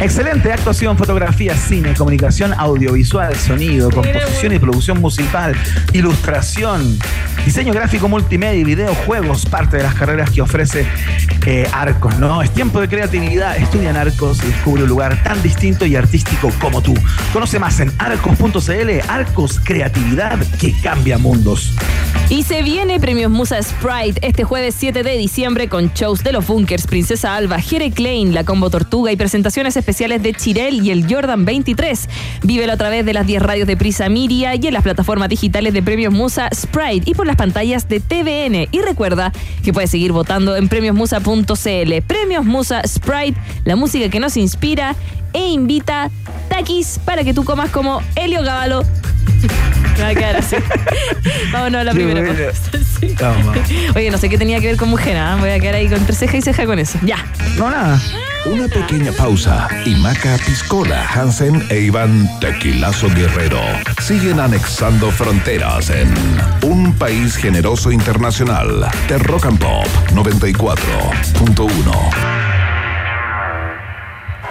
[0.00, 5.56] Excelente actuación, fotografía, cine, comunicación audiovisual, sonido, composición y producción musical,
[5.92, 6.96] ilustración,
[7.44, 10.86] diseño gráfico multimedia y videojuegos, parte de las carreras que ofrece
[11.46, 12.42] eh, Arcos, ¿no?
[12.42, 16.52] Es tiempo de creatividad, estudia en Arcos y descubre un lugar tan distinto y artístico
[16.60, 16.94] como tú.
[17.32, 21.72] Conoce más en arcos.cl, Arcos, creatividad que cambia mundos.
[22.28, 26.46] Y se viene Premios Musa Sprite este jueves 7 de diciembre con shows de los
[26.46, 31.10] Bunkers, Princesa Alba, Jere Klein, La Combo Tortuga y presentaciones especiales de Chirel y el
[31.10, 32.10] Jordan 23.
[32.42, 35.72] Vívelo a través de las 10 radios de Prisa Miria y en las plataformas digitales
[35.72, 38.68] de Premios Musa Sprite y por las pantallas de TVN.
[38.70, 39.32] Y recuerda
[39.64, 42.02] que puedes seguir votando en premiosmusa.cl.
[42.06, 44.94] Premios Musa Sprite, la música que nos inspira
[45.32, 46.10] e invita
[46.50, 48.84] taquis para que tú comas como Helio Gávalo.
[49.96, 50.56] Me va a quedar así.
[51.52, 52.52] Vámonos a la Qué primera bueno.
[53.00, 53.14] Sí.
[53.94, 55.36] Oye, no sé qué tenía que ver con mujer, ¿ah?
[55.38, 56.98] Voy a quedar ahí con entre ceja y ceja con eso.
[57.04, 57.24] Ya.
[57.56, 58.00] No, nada.
[58.46, 63.60] Una pequeña pausa y Maca Piscola, Hansen e Iván Tequilazo Guerrero
[64.00, 66.14] siguen anexando fronteras en
[66.62, 72.47] un país generoso internacional de Rock and Pop 94.1.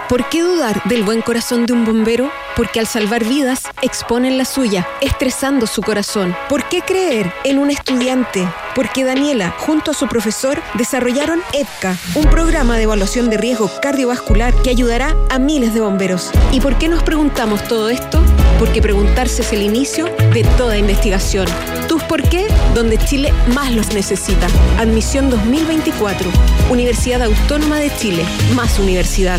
[0.08, 2.30] ¿Por qué dudar del buen corazón de un bombero?
[2.56, 6.34] Porque al salvar vidas exponen la suya, estresando su corazón.
[6.48, 8.48] ¿Por qué creer en un estudiante?
[8.74, 14.54] Porque Daniela, junto a su profesor, desarrollaron EDCA, un programa de evaluación de riesgo cardiovascular
[14.62, 16.30] que ayudará a miles de bomberos.
[16.52, 18.22] ¿Y por qué nos preguntamos todo esto?
[18.58, 21.46] Porque preguntarse es el inicio de toda investigación.
[21.86, 22.46] ¿Tus por qué?
[22.74, 24.46] Donde Chile más los necesita.
[24.78, 26.30] Admisión 2024.
[26.70, 28.24] Universidad Autónoma de Chile.
[28.54, 29.38] Más universidad.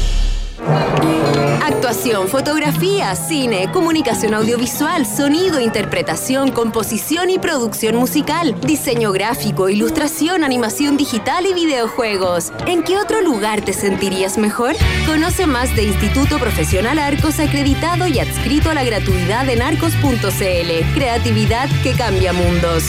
[1.64, 10.98] Actuación, fotografía, cine, comunicación audiovisual, sonido, interpretación, composición y producción musical, diseño gráfico, ilustración, animación
[10.98, 12.52] digital y videojuegos.
[12.68, 14.76] ¿En qué otro lugar te sentirías mejor?
[15.06, 20.94] Conoce más de Instituto Profesional Arcos acreditado y adscrito a la gratuidad en arcos.cl.
[20.94, 22.84] Creatividad que cambia mundos.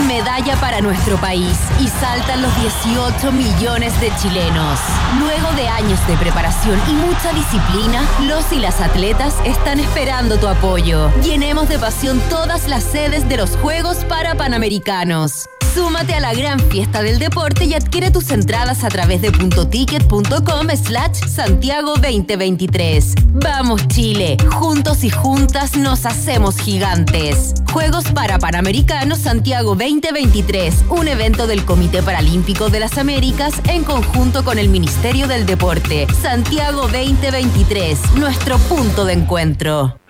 [0.00, 4.80] Medalla para nuestro país y saltan los 18 millones de chilenos.
[5.18, 10.48] Luego de años de preparación y mucha disciplina, los y las atletas están esperando tu
[10.48, 11.10] apoyo.
[11.22, 15.48] Llenemos de pasión todas las sedes de los Juegos para Panamericanos.
[15.74, 20.68] Súmate a la gran fiesta del deporte y adquiere tus entradas a través de puntoticket.com
[20.76, 23.14] slash Santiago 2023.
[23.32, 27.54] Vamos Chile, juntos y juntas nos hacemos gigantes.
[27.72, 34.44] Juegos para Panamericanos Santiago 2023, un evento del Comité Paralímpico de las Américas en conjunto
[34.44, 36.06] con el Ministerio del Deporte.
[36.20, 40.01] Santiago 2023, nuestro punto de encuentro.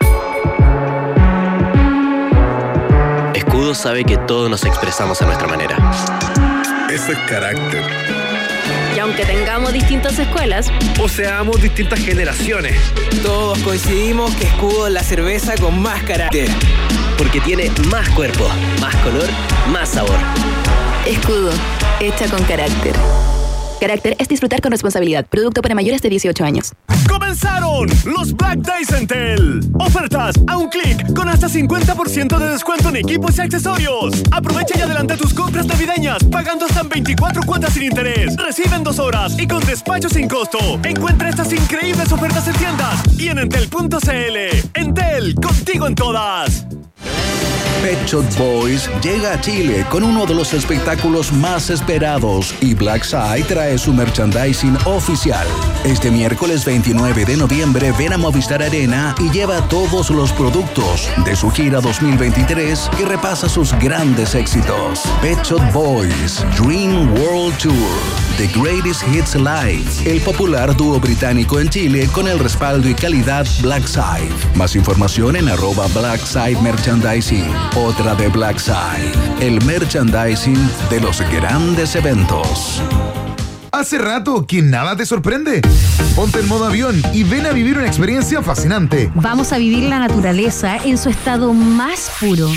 [3.62, 5.76] Escudo sabe que todos nos expresamos a nuestra manera.
[6.92, 7.84] Eso es carácter.
[8.96, 10.66] Y aunque tengamos distintas escuelas,
[11.00, 12.76] O seamos distintas generaciones.
[13.22, 16.48] Todos coincidimos que Escudo es la cerveza con más carácter.
[17.16, 18.48] Porque tiene más cuerpo,
[18.80, 19.28] más color,
[19.70, 20.18] más sabor.
[21.06, 21.52] Escudo,
[22.00, 22.96] hecha con carácter.
[23.82, 25.26] Carácter es disfrutar con responsabilidad.
[25.26, 26.72] Producto para mayores de 18 años.
[27.08, 29.60] ¡Comenzaron los Black Days en Tel!
[29.80, 34.22] Ofertas a un clic con hasta 50% de descuento en equipos y accesorios.
[34.30, 38.36] Aprovecha y adelanta tus compras navideñas pagando hasta en 24 cuotas sin interés.
[38.36, 40.60] Recibe en dos horas y con despacho sin costo.
[40.84, 44.78] Encuentra estas increíbles ofertas en tiendas y en entel.cl.
[44.80, 46.66] Entel, contigo en todas.
[47.82, 53.02] Pet Shop Boys llega a Chile con uno de los espectáculos más esperados y Black
[53.02, 55.44] Side trae su merchandising oficial.
[55.82, 61.34] Este miércoles 29 de noviembre ven a Movistar Arena y lleva todos los productos de
[61.34, 65.02] su gira 2023 que repasa sus grandes éxitos.
[65.20, 68.21] Pet Shop Boys Dream World Tour.
[68.36, 73.46] The Greatest Hits Live, el popular dúo británico en Chile con el respaldo y calidad
[73.60, 74.32] Blackside.
[74.54, 77.52] Más información en arroba Blackside Merchandising.
[77.76, 80.58] Otra de Blackside, el merchandising
[80.90, 82.82] de los grandes eventos.
[83.74, 85.62] Hace rato que nada te sorprende.
[86.14, 89.10] Ponte en modo avión y ven a vivir una experiencia fascinante.
[89.14, 92.50] Vamos a vivir la naturaleza en su estado más puro.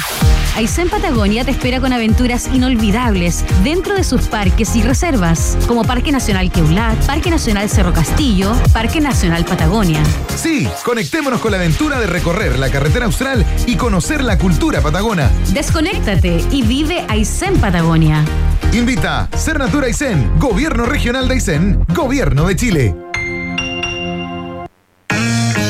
[0.58, 6.12] Aysén Patagonia te espera con aventuras inolvidables dentro de sus parques y reservas, como Parque
[6.12, 10.04] Nacional Queulat, Parque Nacional Cerro Castillo, Parque Nacional Patagonia.
[10.36, 15.32] Sí, conectémonos con la aventura de recorrer la carretera austral y conocer la cultura patagona.
[15.54, 18.26] Desconéctate y vive Aysén Patagonia.
[18.74, 22.96] Invita Ser Natura Aysén, Gobierno Regional de Aysén, Gobierno de Chile.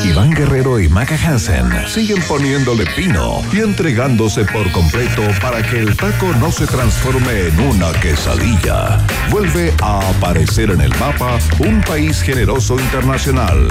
[0.04, 5.96] Iván Guerrero y Maca Hansen siguen poniéndole pino y entregándose por completo para que el
[5.96, 8.98] taco no se transforme en una quesadilla.
[9.30, 13.68] Vuelve a aparecer en el mapa un país generoso internacional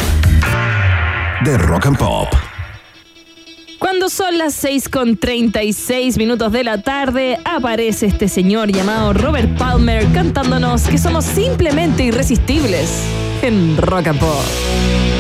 [1.44, 2.45] de rock and pop.
[4.10, 10.06] Son las 6 con 36 minutos de la tarde, aparece este señor llamado Robert Palmer
[10.14, 12.88] cantándonos que somos simplemente irresistibles
[13.42, 15.15] en Rock and Pop.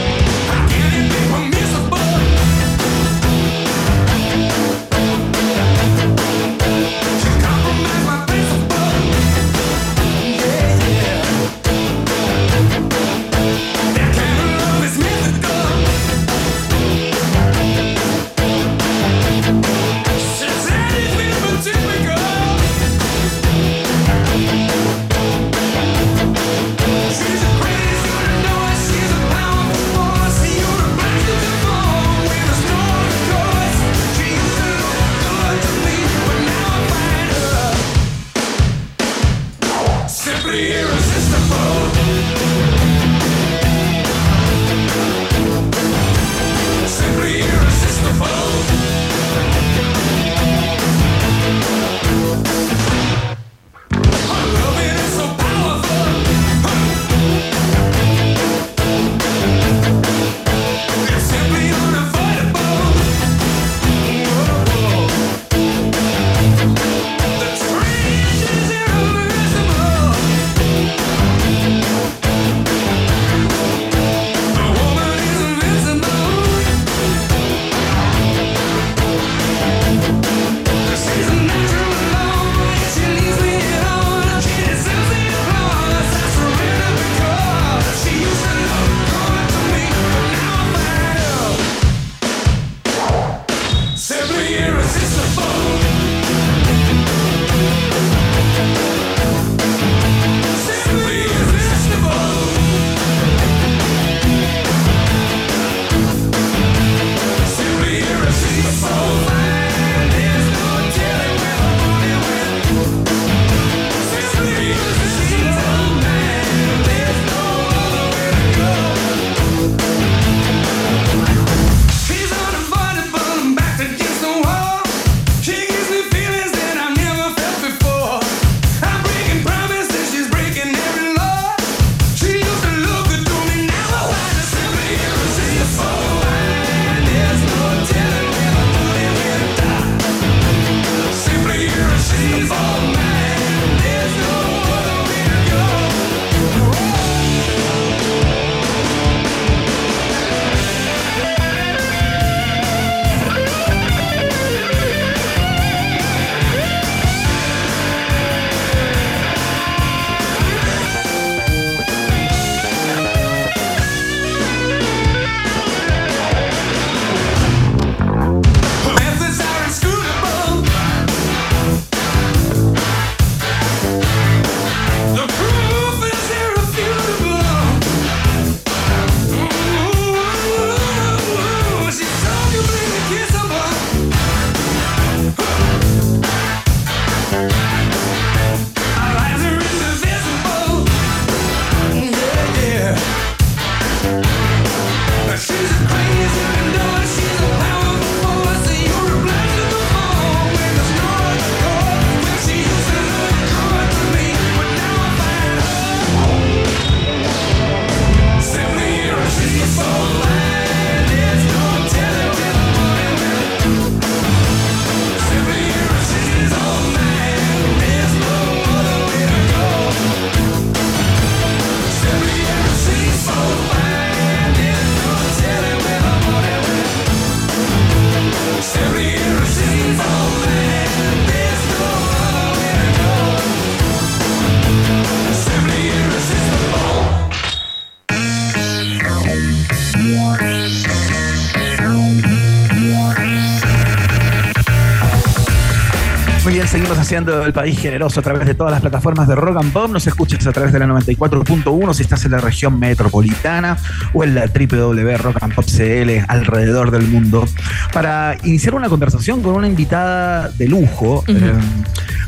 [246.45, 249.57] Muy bien, seguimos haciendo el país generoso a través de todas las plataformas de Rock
[249.57, 249.89] and Pop.
[249.89, 253.79] Nos escuchas a través de la 94.1 si estás en la región metropolitana
[254.13, 257.47] o en la www.rockandpop.cl alrededor del mundo.
[257.91, 261.53] Para iniciar una conversación con una invitada de lujo, eh,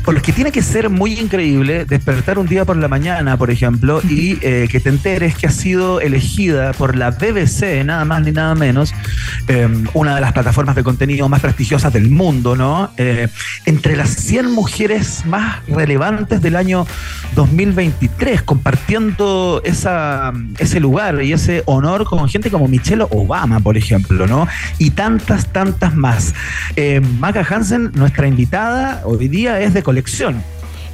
[0.08, 3.50] por los que tiene que ser muy increíble despertar un día por la mañana, por
[3.50, 8.22] ejemplo, y eh, que te enteres que ha sido elegida por la BBC, nada más
[8.22, 8.94] ni nada menos,
[9.48, 12.90] eh, una de las plataformas de contenido más prestigiosas del mundo, ¿no?
[12.96, 13.28] Eh,
[13.66, 16.86] entre las 100 mujeres más relevantes del año
[17.34, 24.26] 2023, compartiendo esa, ese lugar y ese honor con gente como Michelle Obama, por ejemplo,
[24.26, 24.48] ¿no?
[24.78, 26.34] Y tantas, tantas más.
[26.76, 30.42] Eh, Maca Hansen, nuestra invitada hoy día es de colección.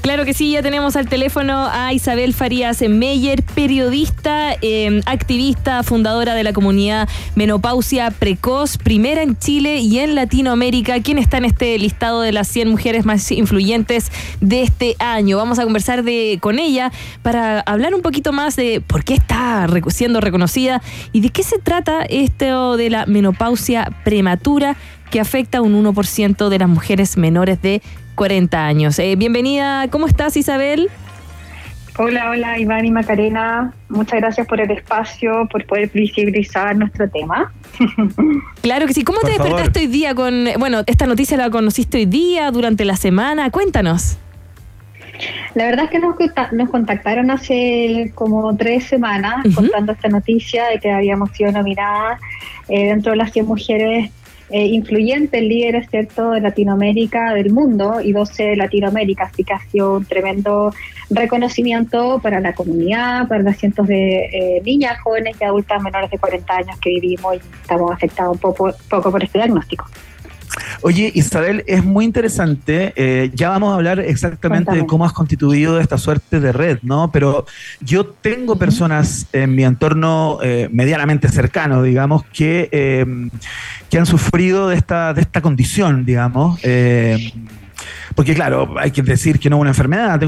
[0.05, 6.35] Claro que sí, ya tenemos al teléfono a Isabel Farías Meyer, periodista, eh, activista, fundadora
[6.35, 11.79] de la comunidad Menopausia Precoz, primera en Chile y en Latinoamérica, quien está en este
[11.79, 15.39] listado de las 100 mujeres más influyentes de este año.
[15.39, 16.93] Vamos a conversar de, con ella
[17.23, 20.83] para hablar un poquito más de por qué está siendo reconocida
[21.13, 24.77] y de qué se trata esto de la menopausia prematura
[25.11, 27.81] que afecta a un 1% de las mujeres menores de
[28.15, 28.99] 40 años.
[28.99, 30.89] Eh, bienvenida, ¿cómo estás Isabel?
[31.97, 33.73] Hola, hola Iván y Macarena.
[33.89, 37.53] Muchas gracias por el espacio, por poder visibilizar nuestro tema.
[38.63, 39.05] Claro que sí.
[39.05, 39.53] ¿Cómo Por te favor.
[39.53, 43.51] despertaste hoy día con, bueno, esta noticia la conociste hoy día, durante la semana?
[43.51, 44.17] Cuéntanos.
[45.55, 50.65] La verdad es que nos, conta- nos contactaron hace como tres semanas contando esta noticia
[50.69, 52.19] de que habíamos sido nominadas
[52.69, 54.11] eh, dentro de las 100 mujeres
[54.55, 59.25] eh, influyentes, líderes, ¿cierto?, de Latinoamérica, del mundo y 12 de Latinoamérica.
[59.25, 60.73] Así que ha sido un tremendo
[61.11, 66.19] reconocimiento para la comunidad, para los cientos de eh, niñas, jóvenes y adultas menores de
[66.19, 69.87] 40 años que vivimos y estamos afectados un poco, poco por este diagnóstico.
[70.83, 72.93] Oye, Isabel, es muy interesante.
[72.97, 77.11] eh, ya vamos a hablar exactamente de cómo has constituido esta suerte de red, ¿no?
[77.11, 77.47] Pero
[77.81, 83.07] yo tengo personas en mi entorno eh, medianamente cercano, digamos, que, eh,
[83.91, 86.61] que han sufrido de esta, de esta condición, digamos.
[88.15, 90.21] Porque claro, hay que decir que no es una enfermedad,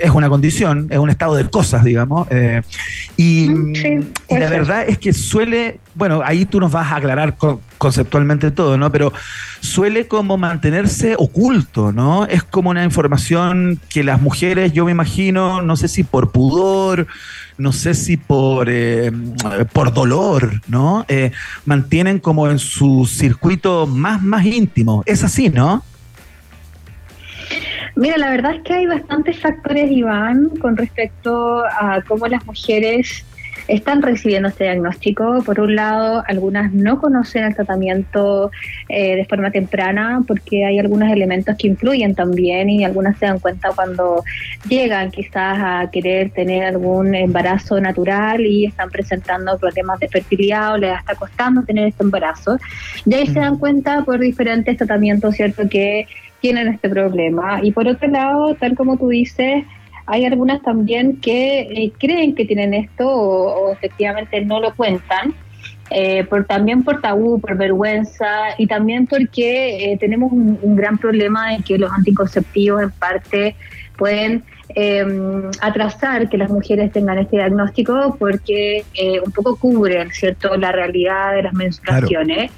[0.00, 2.26] es, una condición, es un estado de cosas, digamos.
[2.30, 2.62] eh,
[3.16, 3.44] y,
[4.28, 8.50] y la verdad es que suele, bueno, ahí tú nos vas a aclarar co- conceptualmente
[8.50, 8.90] todo, ¿no?
[8.92, 9.12] Pero
[9.60, 12.24] suele como mantenerse oculto, ¿no?
[12.26, 17.06] Es como una información que las mujeres, yo me imagino, no sé si por pudor,
[17.56, 19.10] no sé si por, eh,
[19.72, 21.04] por dolor, ¿no?
[21.08, 21.32] Eh,
[21.66, 25.02] mantienen como en su circuito más, más íntimo.
[25.06, 25.82] Es así, ¿no?
[27.96, 33.24] Mira, la verdad es que hay bastantes factores, Iván, con respecto a cómo las mujeres
[33.68, 35.42] están recibiendo este diagnóstico.
[35.44, 38.50] Por un lado, algunas no conocen el tratamiento
[38.88, 43.38] eh, de forma temprana porque hay algunos elementos que influyen también y algunas se dan
[43.38, 44.24] cuenta cuando
[44.68, 50.78] llegan quizás a querer tener algún embarazo natural y están presentando problemas de fertilidad o
[50.78, 52.58] les está costando tener este embarazo.
[53.04, 56.06] Y ahí se dan cuenta por diferentes tratamientos, ¿cierto?, que
[56.40, 57.60] tienen este problema.
[57.62, 59.64] Y por otro lado, tal como tú dices,
[60.06, 65.34] hay algunas también que eh, creen que tienen esto o, o efectivamente no lo cuentan.
[65.90, 68.26] eh, por, también por tabú, por vergüenza
[68.58, 73.56] y también porque eh, tenemos un, un gran problema de que los anticonceptivos en parte
[73.96, 75.04] pueden eh,
[75.60, 81.34] atrasar que las mujeres tengan este diagnóstico porque eh, un poco cubren cierto la realidad
[81.34, 82.50] de las menstruaciones.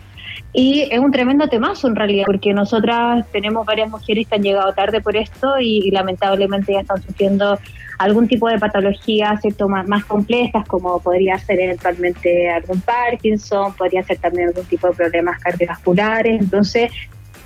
[0.53, 4.73] Y es un tremendo temazo en realidad, porque nosotras tenemos varias mujeres que han llegado
[4.73, 7.59] tarde por esto y, lamentablemente ya están sufriendo
[7.99, 9.69] algún tipo de patología ¿cierto?
[9.69, 14.95] Más, más complejas, como podría ser eventualmente algún Parkinson, podría ser también algún tipo de
[14.95, 16.41] problemas cardiovasculares.
[16.41, 16.91] Entonces,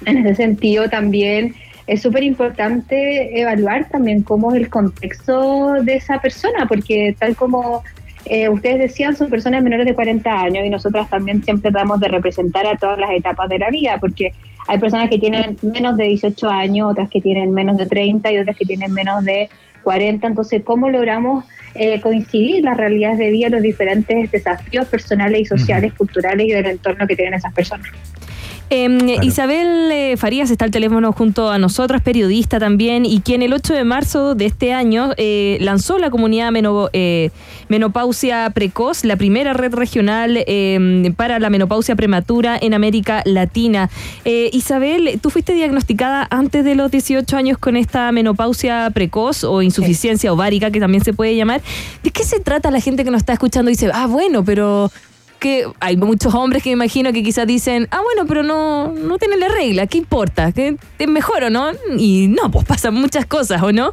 [0.07, 1.55] en ese sentido también
[1.87, 7.83] es súper importante evaluar también cómo es el contexto de esa persona, porque tal como
[8.27, 12.09] eh, ustedes decían, son personas menores de 40 años y nosotras también siempre tratamos de
[12.09, 14.33] representar a todas las etapas de la vida, porque
[14.67, 18.39] hay personas que tienen menos de 18 años, otras que tienen menos de 30 y
[18.39, 19.51] otras que tienen menos de
[19.83, 20.27] 40.
[20.27, 21.45] Entonces, ¿cómo logramos
[21.75, 26.67] eh, coincidir las realidades de vida, los diferentes desafíos personales y sociales, culturales y del
[26.67, 27.89] entorno que tienen esas personas?
[28.71, 33.53] Em, Isabel eh, Farías está al teléfono junto a nosotras, periodista también, y quien el
[33.53, 37.31] 8 de marzo de este año eh, lanzó la comunidad Meno- eh,
[37.69, 43.91] Menopausia Precoz, la primera red regional em, para la menopausia prematura en América Latina.
[44.25, 49.63] Eh, Isabel, tú fuiste diagnosticada antes de los 18 años con esta menopausia precoz o
[49.63, 51.61] insuficiencia ovárica, que también se puede llamar.
[52.03, 54.91] ¿De qué se trata la gente que nos está escuchando y dice, ah, bueno, pero
[55.45, 59.19] que hay muchos hombres que me imagino que quizás dicen, ah, bueno, pero no, no
[59.19, 60.53] tiene la regla, ¿qué importa?
[60.53, 61.71] ¿Que es mejor o no?
[61.99, 63.93] Y no, pues pasan muchas cosas, ¿o no?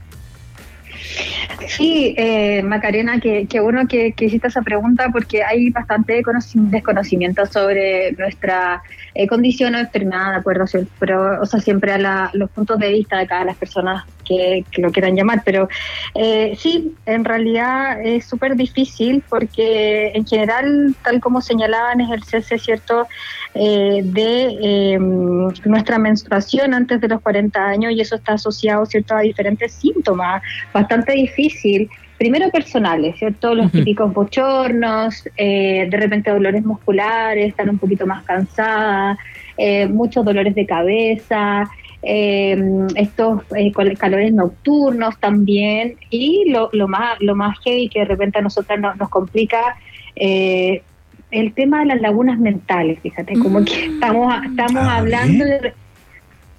[1.68, 8.14] Sí, eh, Macarena, que, bueno que, hiciste esa pregunta porque hay bastante conoci- desconocimiento sobre
[8.14, 8.82] nuestra
[9.14, 10.66] eh, condición o enfermedad, ¿de acuerdo?
[11.00, 14.64] Pero, o sea, siempre a la- los puntos de vista de cada las personas que,
[14.72, 15.68] que lo quieran llamar, pero
[16.16, 23.08] eh, sí, en realidad es súper difícil porque en general, tal como señalaban, ejercerse, ¿cierto?,
[23.54, 29.16] eh, de eh, nuestra menstruación antes de los 40 años y eso está asociado, ¿cierto?,
[29.16, 30.42] a diferentes síntomas,
[30.74, 31.90] bastante difícil.
[32.18, 33.56] Primero personales, ¿cierto?
[33.56, 39.18] Los típicos bochornos, eh, de repente dolores musculares, estar un poquito más cansada,
[39.58, 41.68] eh, muchos dolores de cabeza,
[42.04, 42.58] eh,
[42.96, 48.06] estos eh, col- calores nocturnos también y lo, lo más lo más heavy que de
[48.06, 49.76] repente a nosotras nos, nos complica
[50.16, 50.84] eh,
[51.30, 55.74] el tema de las lagunas mentales, fíjate, como que estamos estamos Ah, hablando de,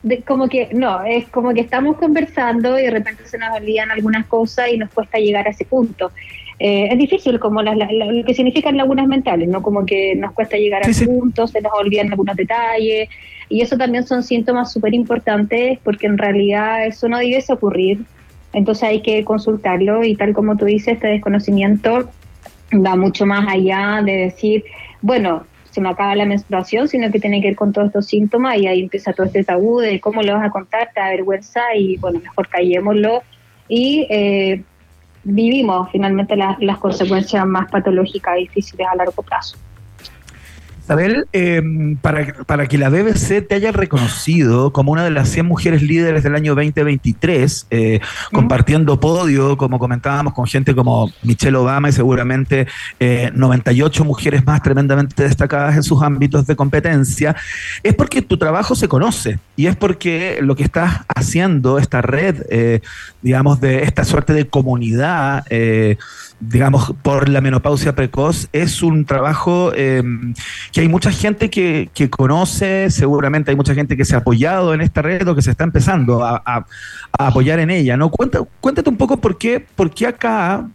[0.03, 3.91] de- como que no, es como que estamos conversando y de repente se nos olvidan
[3.91, 6.13] algunas cosas y nos cuesta llegar a ese punto.
[6.59, 9.63] Eh, es difícil como las- la- la- lo que significan lagunas mentales, ¿no?
[9.63, 13.09] Como que nos cuesta llegar a puntos, se nos olvidan algunos detalles
[13.49, 18.01] y eso también son síntomas súper importantes porque en realidad eso no debiese ocurrir.
[18.53, 22.11] Entonces hay que consultarlo y tal como tú dices, este desconocimiento
[22.75, 24.65] va mucho más allá de decir,
[25.01, 28.59] bueno, se me acaba la menstruación, sino que tiene que ver con todos estos síntomas
[28.59, 31.63] y ahí empieza todo este tabú de cómo lo vas a contar, te da vergüenza
[31.75, 33.23] y bueno, mejor callémoslo
[33.69, 34.63] y eh,
[35.25, 39.57] vivimos finalmente las- las consecuencias más patológicas y difíciles a largo plazo.
[40.83, 41.63] Isabel, eh,
[42.01, 46.25] para, para que la BBC te haya reconocido como una de las 100 mujeres líderes
[46.25, 48.01] del año 2023, eh,
[48.33, 52.67] compartiendo podio, como comentábamos, con gente como Michelle Obama y seguramente
[52.99, 57.37] eh, 98 mujeres más tremendamente destacadas en sus ámbitos de competencia,
[57.85, 62.43] es porque tu trabajo se conoce y es porque lo que estás haciendo, esta red,
[62.51, 62.81] eh,
[63.23, 65.97] digamos, de esta suerte de comunidad, eh,
[66.43, 70.03] digamos, por la menopausia precoz, es un trabajo eh,
[70.73, 74.75] que hay mucha gente que, que conoce, seguramente hay mucha gente que se ha apoyado
[74.75, 76.67] en esta red o que se está empezando a,
[77.17, 78.11] apoyar en ella, ¿no?
[78.11, 80.67] Cuéntate un poco por qué, por qué acá,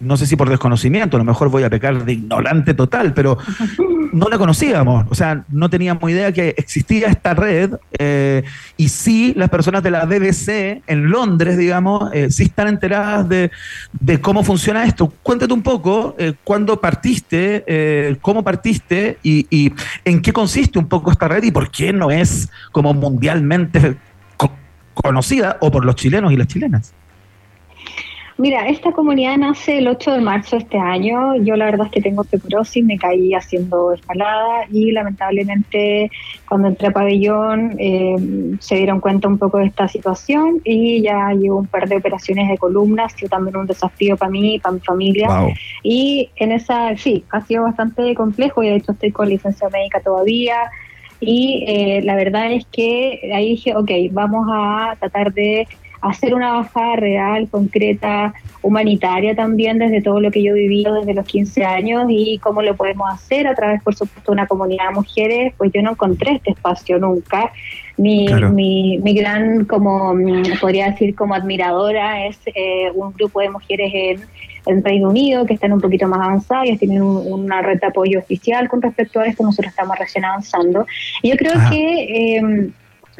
[0.00, 3.38] no sé si por desconocimiento, a lo mejor voy a pecar de ignorante total, pero
[4.12, 8.42] no la conocíamos, o sea, no teníamos idea que existía esta red eh,
[8.76, 13.50] y sí las personas de la BBC en Londres, digamos, eh, sí están enteradas de,
[14.00, 15.12] de cómo funciona esto.
[15.22, 19.72] Cuéntate un poco eh, cuándo partiste, eh, cómo partiste y, y
[20.04, 23.96] en qué consiste un poco esta red y por qué no es como mundialmente
[24.36, 24.52] co-
[24.94, 26.92] conocida o por los chilenos y las chilenas.
[28.38, 31.36] Mira, esta comunidad nace el 8 de marzo de este año.
[31.36, 36.10] Yo la verdad es que tengo osteoporosis, me caí haciendo escalada y lamentablemente
[36.48, 41.32] cuando entré a pabellón eh, se dieron cuenta un poco de esta situación y ya
[41.32, 44.72] llevo un par de operaciones de columnas, que también un desafío para mí y para
[44.72, 45.28] mi familia.
[45.28, 45.52] Wow.
[45.82, 50.00] Y en esa, sí, ha sido bastante complejo y de hecho estoy con licencia médica
[50.00, 50.70] todavía.
[51.20, 55.68] Y eh, la verdad es que ahí dije, ok, vamos a tratar de
[56.02, 61.14] hacer una bajada real, concreta, humanitaria también desde todo lo que yo he vivido desde
[61.14, 64.88] los 15 años y cómo lo podemos hacer a través, por supuesto, de una comunidad
[64.88, 67.52] de mujeres, pues yo no encontré este espacio nunca.
[67.96, 68.50] Mi, Claro.
[68.50, 73.92] mi, mi gran, como mm, podría decir, como admiradora es eh, un grupo de mujeres
[73.94, 74.20] en,
[74.66, 77.86] en Reino Unido que están un poquito más avanzadas, ellas tienen un- una red de
[77.88, 80.86] apoyo oficial con respecto a esto, nosotros estamos recién avanzando.
[81.22, 82.36] Y yo creo que...
[82.38, 82.70] eh,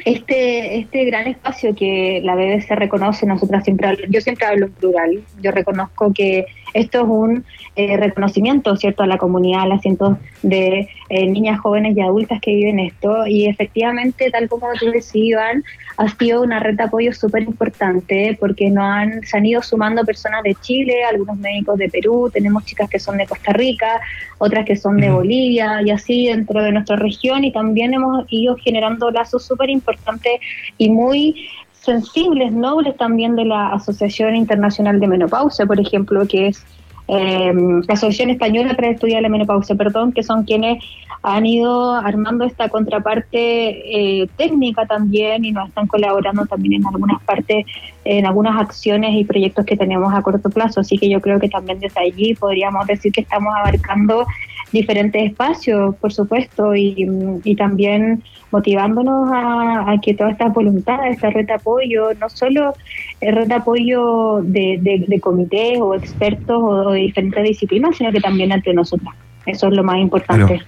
[0.05, 4.71] este, este gran espacio que la BBC reconoce, nosotras siempre hablo- yo siempre hablo en
[4.73, 7.45] plural, yo reconozco que esto es un
[7.75, 12.39] eh, reconocimiento, ¿cierto?, a la comunidad, a las cientos de eh, niñas, jóvenes y adultas
[12.41, 15.63] que viven esto, y efectivamente, tal como tú decías, Iván,
[15.97, 20.03] ha sido una red de apoyo súper importante, porque no han, se han ido sumando
[20.03, 24.01] personas de Chile, algunos médicos de Perú, tenemos chicas que son de Costa Rica,
[24.39, 28.55] otras que son de Bolivia, y así dentro de nuestra región, y también hemos ido
[28.57, 30.39] generando lazos súper importantes
[30.77, 31.47] y muy
[31.83, 36.65] sensibles, nobles también de la Asociación Internacional de Menopausia, por ejemplo, que es
[37.09, 40.81] eh, la Asociación Española para Estudiar la Menopausia, perdón, que son quienes
[41.21, 47.21] han ido armando esta contraparte eh, técnica también y nos están colaborando también en algunas
[47.23, 47.65] partes,
[48.05, 50.79] en algunas acciones y proyectos que tenemos a corto plazo.
[50.79, 54.25] Así que yo creo que también desde allí podríamos decir que estamos abarcando
[54.71, 57.07] diferentes espacios, por supuesto, y,
[57.43, 58.23] y también
[58.53, 62.73] motivándonos a, que todas estas voluntades, esta red de apoyo, no solo
[63.19, 68.51] red de apoyo de, de, comités o expertos o, de diferentes disciplinas, sino que también
[68.51, 69.15] entre nosotras.
[69.47, 70.61] Eso es lo más importante.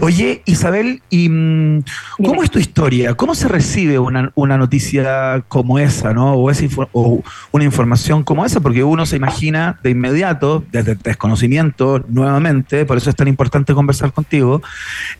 [0.00, 1.82] Oye, Isabel, ¿y mm,
[2.24, 3.14] cómo es tu historia?
[3.14, 6.34] ¿Cómo se recibe una, una noticia como esa, ¿no?
[6.34, 8.60] O, esa o una información como esa?
[8.60, 13.72] Porque uno se imagina de inmediato, desde el desconocimiento, nuevamente, por eso es tan importante
[13.72, 14.62] conversar contigo,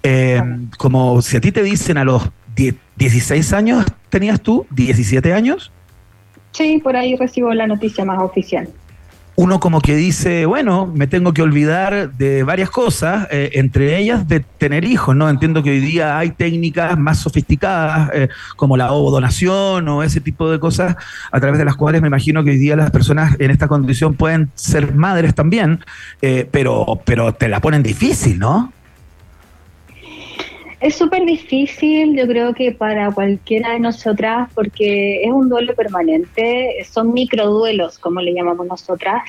[0.02, 0.42] eh,
[0.76, 4.66] como si a ti te dicen a los 10 16 años, ¿tenías tú?
[4.74, 5.72] ¿17 años?
[6.52, 8.68] Sí, por ahí recibo la noticia más oficial.
[9.36, 14.28] Uno como que dice, bueno, me tengo que olvidar de varias cosas, eh, entre ellas
[14.28, 15.28] de tener hijos, ¿no?
[15.28, 20.50] Entiendo que hoy día hay técnicas más sofisticadas, eh, como la ovodonación o ese tipo
[20.50, 20.96] de cosas,
[21.32, 24.14] a través de las cuales me imagino que hoy día las personas en esta condición
[24.14, 25.84] pueden ser madres también,
[26.22, 28.72] eh, pero, pero te la ponen difícil, ¿no?
[30.84, 36.76] Es súper difícil, yo creo que para cualquiera de nosotras, porque es un duelo permanente,
[36.84, 39.22] son microduelos, como le llamamos nosotras,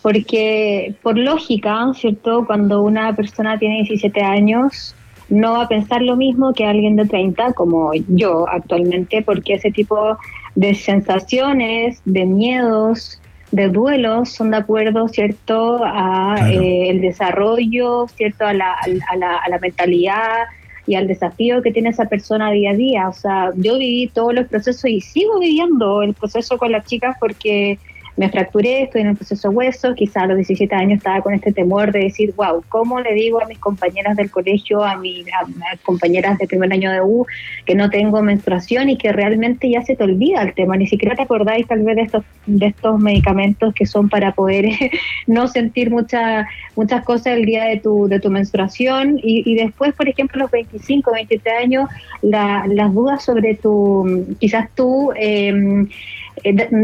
[0.00, 2.46] porque por lógica, ¿cierto?
[2.46, 4.94] Cuando una persona tiene 17 años,
[5.28, 9.70] no va a pensar lo mismo que alguien de 30, como yo actualmente, porque ese
[9.70, 10.16] tipo
[10.54, 13.20] de sensaciones, de miedos,
[13.52, 19.36] de duelos son de acuerdo, ¿cierto?, a eh, el desarrollo, ¿cierto?, a la, a la,
[19.36, 20.46] a la mentalidad
[20.88, 23.08] y al desafío que tiene esa persona día a día.
[23.08, 27.14] O sea, yo viví todos los procesos y sigo viviendo el proceso con las chicas
[27.20, 27.78] porque
[28.18, 31.52] me fracturé, estoy en el proceso hueso, quizá a los 17 años estaba con este
[31.52, 35.42] temor de decir, wow, ¿cómo le digo a mis compañeras del colegio, a mis a-
[35.72, 37.24] a compañeras de primer año de U,
[37.64, 40.76] que no tengo menstruación y que realmente ya se te olvida el tema?
[40.76, 44.66] Ni siquiera te acordáis tal vez de estos, de estos medicamentos que son para poder
[45.28, 49.94] no sentir mucha, muchas cosas el día de tu, de tu menstruación y, y después,
[49.94, 51.88] por ejemplo, a los 25, 23 años,
[52.20, 55.12] la- las dudas sobre tu, quizás tú...
[55.16, 55.52] eh,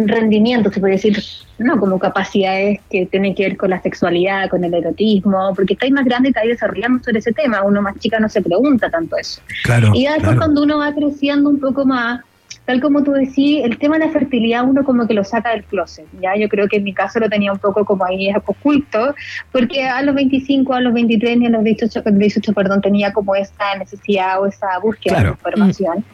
[0.07, 1.23] rendimiento, se puede decir,
[1.59, 5.93] no como capacidades que tienen que ver con la sexualidad, con el erotismo, porque estáis
[5.93, 9.17] más grande y estáis desarrollando sobre ese tema, uno más chica no se pregunta tanto
[9.17, 9.41] eso.
[9.65, 9.91] Claro.
[9.95, 12.21] y después cuando uno va creciendo un poco más,
[12.67, 15.65] tal como tú decís, el tema de la fertilidad uno como que lo saca del
[15.65, 19.15] closet, ya yo creo que en mi caso lo tenía un poco como ahí oculto,
[19.53, 23.35] porque a los 25, a los 23 ni a los 18, 18 perdón, tenía como
[23.35, 25.29] esa necesidad o esa búsqueda Claro.
[25.31, 26.05] de información.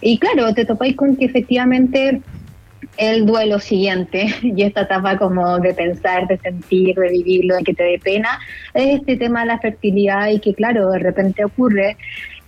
[0.00, 2.20] Y claro, te topáis con que efectivamente
[2.96, 4.26] el duelo siguiente.
[4.42, 8.38] Y esta etapa como de pensar, de sentir, de vivirlo, de que te dé pena,
[8.74, 11.96] es este tema de la fertilidad y que claro, de repente ocurre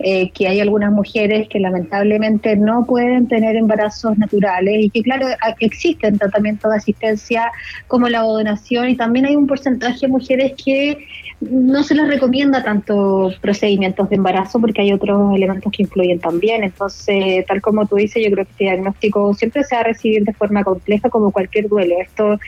[0.01, 5.29] eh, que hay algunas mujeres que lamentablemente no pueden tener embarazos naturales y que claro,
[5.61, 7.53] existen tratamientos de asistencia
[7.87, 11.07] como la donación y también hay un porcentaje de mujeres que
[11.41, 16.65] no se les recomienda tanto procedimientos de embarazo porque hay otros elementos que influyen también.
[16.65, 20.25] Entonces, tal como tú dices, yo creo que este diagnóstico siempre se va a recibir
[20.25, 21.97] de forma compleja como cualquier duelo.
[22.01, 22.39] Esto,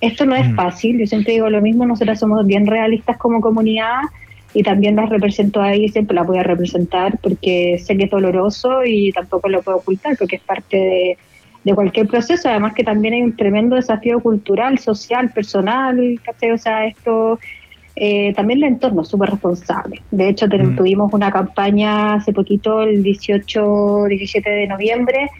[0.00, 0.54] esto no es Mm.
[0.54, 0.98] fácil.
[0.98, 4.00] Yo siempre digo lo mismo, nosotras somos bien realistas como comunidad
[4.54, 8.10] y también las represento ahí y siempre las voy a representar porque sé que es
[8.10, 11.18] doloroso y tampoco lo puedo ocultar porque es parte de,
[11.64, 12.48] de cualquier proceso.
[12.48, 16.52] Además que también hay un tremendo desafío cultural, social, personal, ¿cachai?
[16.52, 17.38] O sea, esto
[17.96, 20.02] eh, también el entorno es súper responsable.
[20.10, 20.76] De hecho, Mm.
[20.76, 25.30] tuvimos una campaña hace poquito, el 18, 17 de noviembre,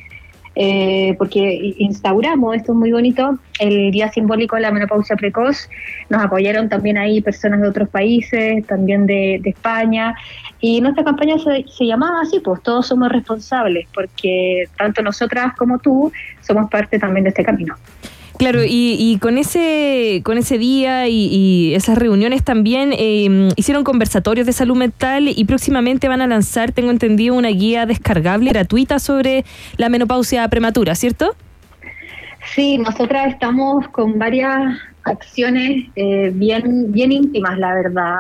[0.59, 5.69] eh, porque instauramos, esto es muy bonito, el Día Simbólico de la Menopausia Precoz.
[6.09, 10.15] Nos apoyaron también ahí personas de otros países, también de, de España.
[10.59, 15.79] Y nuestra campaña se, se llamaba así, pues todos somos responsables, porque tanto nosotras como
[15.79, 17.75] tú somos parte también de este camino.
[18.39, 24.47] Claro, y, y con ese con ese día y, esas reuniones también eh, hicieron conversatorios
[24.47, 29.45] de salud mental y próximamente van a lanzar, tengo entendido, una guía descargable gratuita sobre
[29.77, 31.35] la menopausia prematura, ¿cierto?
[32.55, 38.17] Sí, nosotras estamos con varias acciones eh, bien, bien íntimas, la verdad.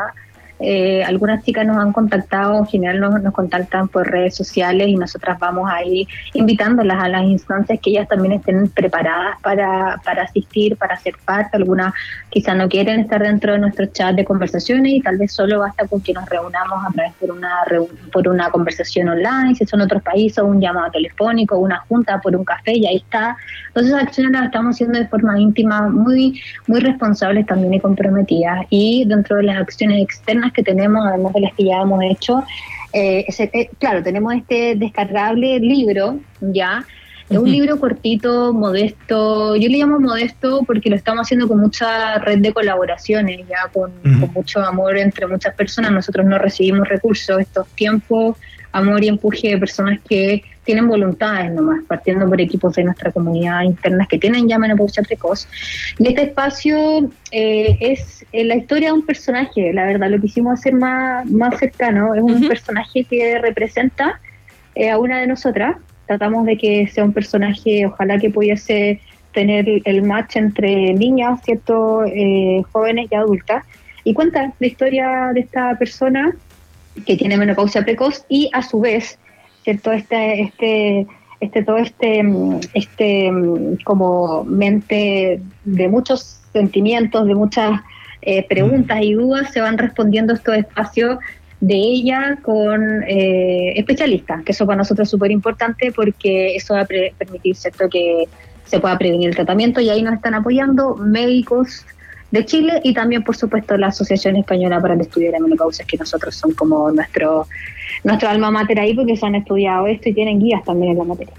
[0.59, 5.39] Eh, algunas chicas nos han contactado, en general nos, contactan por redes sociales y nosotras
[5.39, 10.97] vamos ahí invitándolas a las instancias que ellas también estén preparadas para, para asistir, para
[10.97, 11.57] ser parte.
[11.57, 11.93] Algunas
[12.37, 15.89] quizás no quieren estar dentro de nuestro chat de conversaciones y tal vez solo basta
[15.89, 17.49] con que nos reunamos a través por una,
[18.13, 22.45] por una conversación online, si son otros países, un llamado telefónico, una junta por un
[22.45, 23.35] café y ahí está.
[23.69, 28.67] Entonces esas acciones las estamos haciendo de forma íntima, muy, muy responsables también y comprometidas.
[28.69, 32.45] Y dentro de las acciones externas que tenemos, además de las que ya hemos hecho,
[32.93, 36.85] eh, ese- eh, claro, tenemos este descargable libro, ya,
[37.29, 39.57] es un libro cortito, modesto.
[39.57, 43.93] Yo le llamo modesto porque lo estamos haciendo con mucha red de colaboraciones, ya con,
[44.03, 45.91] con mucho amor entre muchas personas.
[45.93, 47.41] Nosotros no recibimos recursos.
[47.41, 48.37] Estos tiempos,
[48.73, 53.63] amor y empuje de personas que tienen voluntades nomás, partiendo por equipos de nuestra comunidad
[53.63, 55.49] internas que tienen ya menopausia precoz.
[55.99, 60.59] Y este espacio eh, es eh, la historia de un personaje, la verdad, lo quisimos
[60.59, 64.21] hacer más, más cercano, es un personaje que representa
[64.75, 65.77] eh, a una de nosotras,
[66.07, 69.01] tratamos de que sea un personaje, ojalá que pudiese
[69.33, 72.05] tener el match entre niñas, ¿cierto?
[72.05, 73.65] Eh, jóvenes y adultas,
[74.05, 76.35] y cuenta la historia de esta persona
[77.05, 79.19] que tiene menopausia precoz y a su vez,
[79.65, 79.93] ¿cierto?
[79.93, 81.07] Este, este,
[81.41, 87.81] este, todo este, mm, este mm, como mente de muchos sentimientos, de muchas
[88.23, 91.19] eh, preguntas y dudas, se van respondiendo estos espacios
[91.67, 96.83] de ella con eh, especialistas, que eso para nosotros es súper importante porque eso va
[96.83, 98.25] a pre- permitir, ¿cierto?, que
[98.65, 101.85] se pueda prevenir el tratamiento y ahí nos están apoyando médicos
[102.31, 105.85] de Chile y también, por supuesto, la Asociación Española para el Estudio de la Menopausia,
[105.85, 107.47] que nosotros son como nuestro,
[108.05, 111.05] nuestro alma mater ahí porque se han estudiado esto y tienen guías también en la
[111.05, 111.35] materia.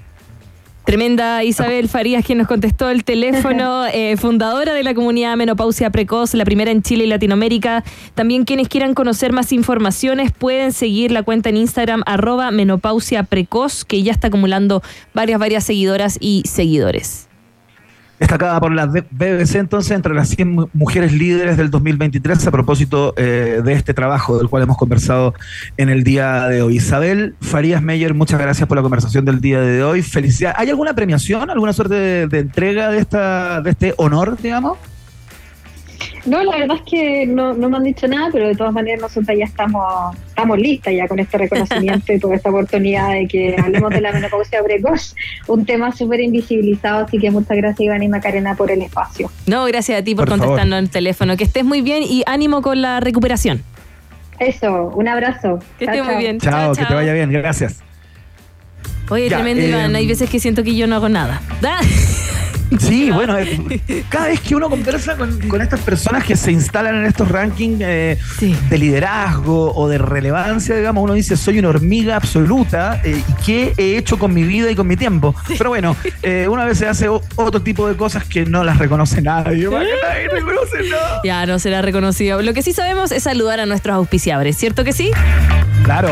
[0.87, 6.33] Tremenda Isabel Farías, quien nos contestó el teléfono, eh, fundadora de la comunidad Menopausia Precoz,
[6.33, 7.83] la primera en Chile y Latinoamérica.
[8.15, 13.83] También quienes quieran conocer más informaciones pueden seguir la cuenta en Instagram arroba menopausia precoz,
[13.83, 14.81] que ya está acumulando
[15.13, 17.26] varias, varias seguidoras y seguidores.
[18.19, 23.13] Destacada por la BBC entonces entre las 100 mu- mujeres líderes del 2023 a propósito
[23.15, 25.35] eh, de este trabajo del cual hemos conversado
[25.77, 26.77] en el día de hoy.
[26.77, 30.01] Isabel Farías Meyer, muchas gracias por la conversación del día de hoy.
[30.01, 30.57] Felicidades.
[30.59, 34.79] ¿Hay alguna premiación, alguna suerte de, de entrega de, esta, de este honor, digamos?
[36.27, 39.01] No, la verdad es que no, no me han dicho nada, pero de todas maneras
[39.01, 43.55] nosotros ya estamos, estamos listas ya con este reconocimiento y toda esta oportunidad de que
[43.57, 45.15] hablemos de la menopausia precoz,
[45.47, 49.31] un tema súper invisibilizado, así que muchas gracias Iván y Macarena por el espacio.
[49.45, 51.37] No, gracias a ti por, Por contestarnos en el teléfono.
[51.37, 53.63] Que estés muy bien y ánimo con la recuperación.
[54.39, 55.59] Eso, un abrazo.
[55.79, 56.39] Que estés muy bien.
[56.39, 57.81] Chao, que te vaya bien, gracias.
[59.09, 59.95] Oye, Ya, tremendo eh, Iván.
[59.95, 61.41] Hay veces que siento que yo no hago nada.
[61.61, 61.79] ¿Da?
[62.79, 66.95] Sí, bueno, eh, cada vez que uno conversa con, con estas personas que se instalan
[66.95, 68.17] en estos rankings eh,
[68.69, 73.73] de liderazgo o de relevancia, digamos, uno dice, soy una hormiga absoluta eh, y qué
[73.77, 75.35] he hecho con mi vida y con mi tiempo.
[75.57, 79.21] Pero bueno, eh, una vez se hace otro tipo de cosas que no las reconoce
[79.21, 79.67] nadie.
[79.69, 81.21] Nadie reconoce nada.
[81.23, 82.41] Ya no será reconocido.
[82.41, 85.11] Lo que sí sabemos es saludar a nuestros auspiciadores, ¿cierto que sí?
[85.83, 86.09] Claro.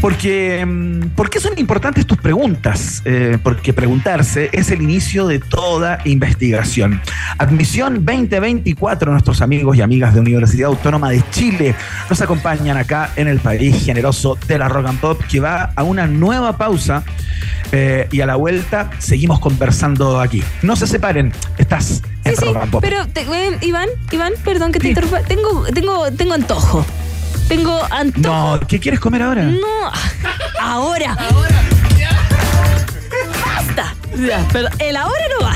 [0.00, 3.02] Porque, mm, ¿por qué son importantes tus preguntas?
[3.04, 7.00] Eh, porque preguntarse es el inicio de toda investigación.
[7.38, 11.74] Admisión 2024, nuestros amigos y amigas de Universidad Autónoma de Chile
[12.08, 15.82] nos acompañan acá en el país generoso de la Rock and Pop que va a
[15.82, 17.02] una nueva pausa
[17.72, 20.44] eh, y a la vuelta seguimos conversando aquí.
[20.62, 22.80] No se separen, estás en Rock and Pop.
[22.82, 25.22] Pero, te- eh, Iván, Iván, perdón que te interrumpa.
[25.22, 26.86] Tengo, tengo, tengo antojo.
[27.48, 28.58] Tengo antojo.
[28.60, 29.42] No, ¿qué quieres comer ahora?
[29.44, 29.90] No,
[30.60, 31.16] ahora.
[33.46, 33.94] Basta.
[34.16, 35.54] Ya, pero el ahora no va.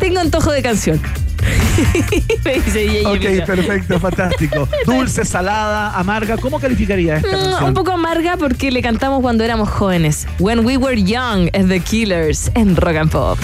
[0.00, 1.00] Tengo antojo de canción.
[2.44, 3.46] Me dice Yeye, Ok, mira.
[3.46, 4.68] perfecto, fantástico.
[4.86, 7.64] Dulce, salada, amarga, ¿cómo calificaría esta Mm, canción?
[7.64, 10.26] un poco amarga porque le cantamos cuando éramos jóvenes.
[10.38, 13.38] When we were young, es The Killers en Rock and Pop.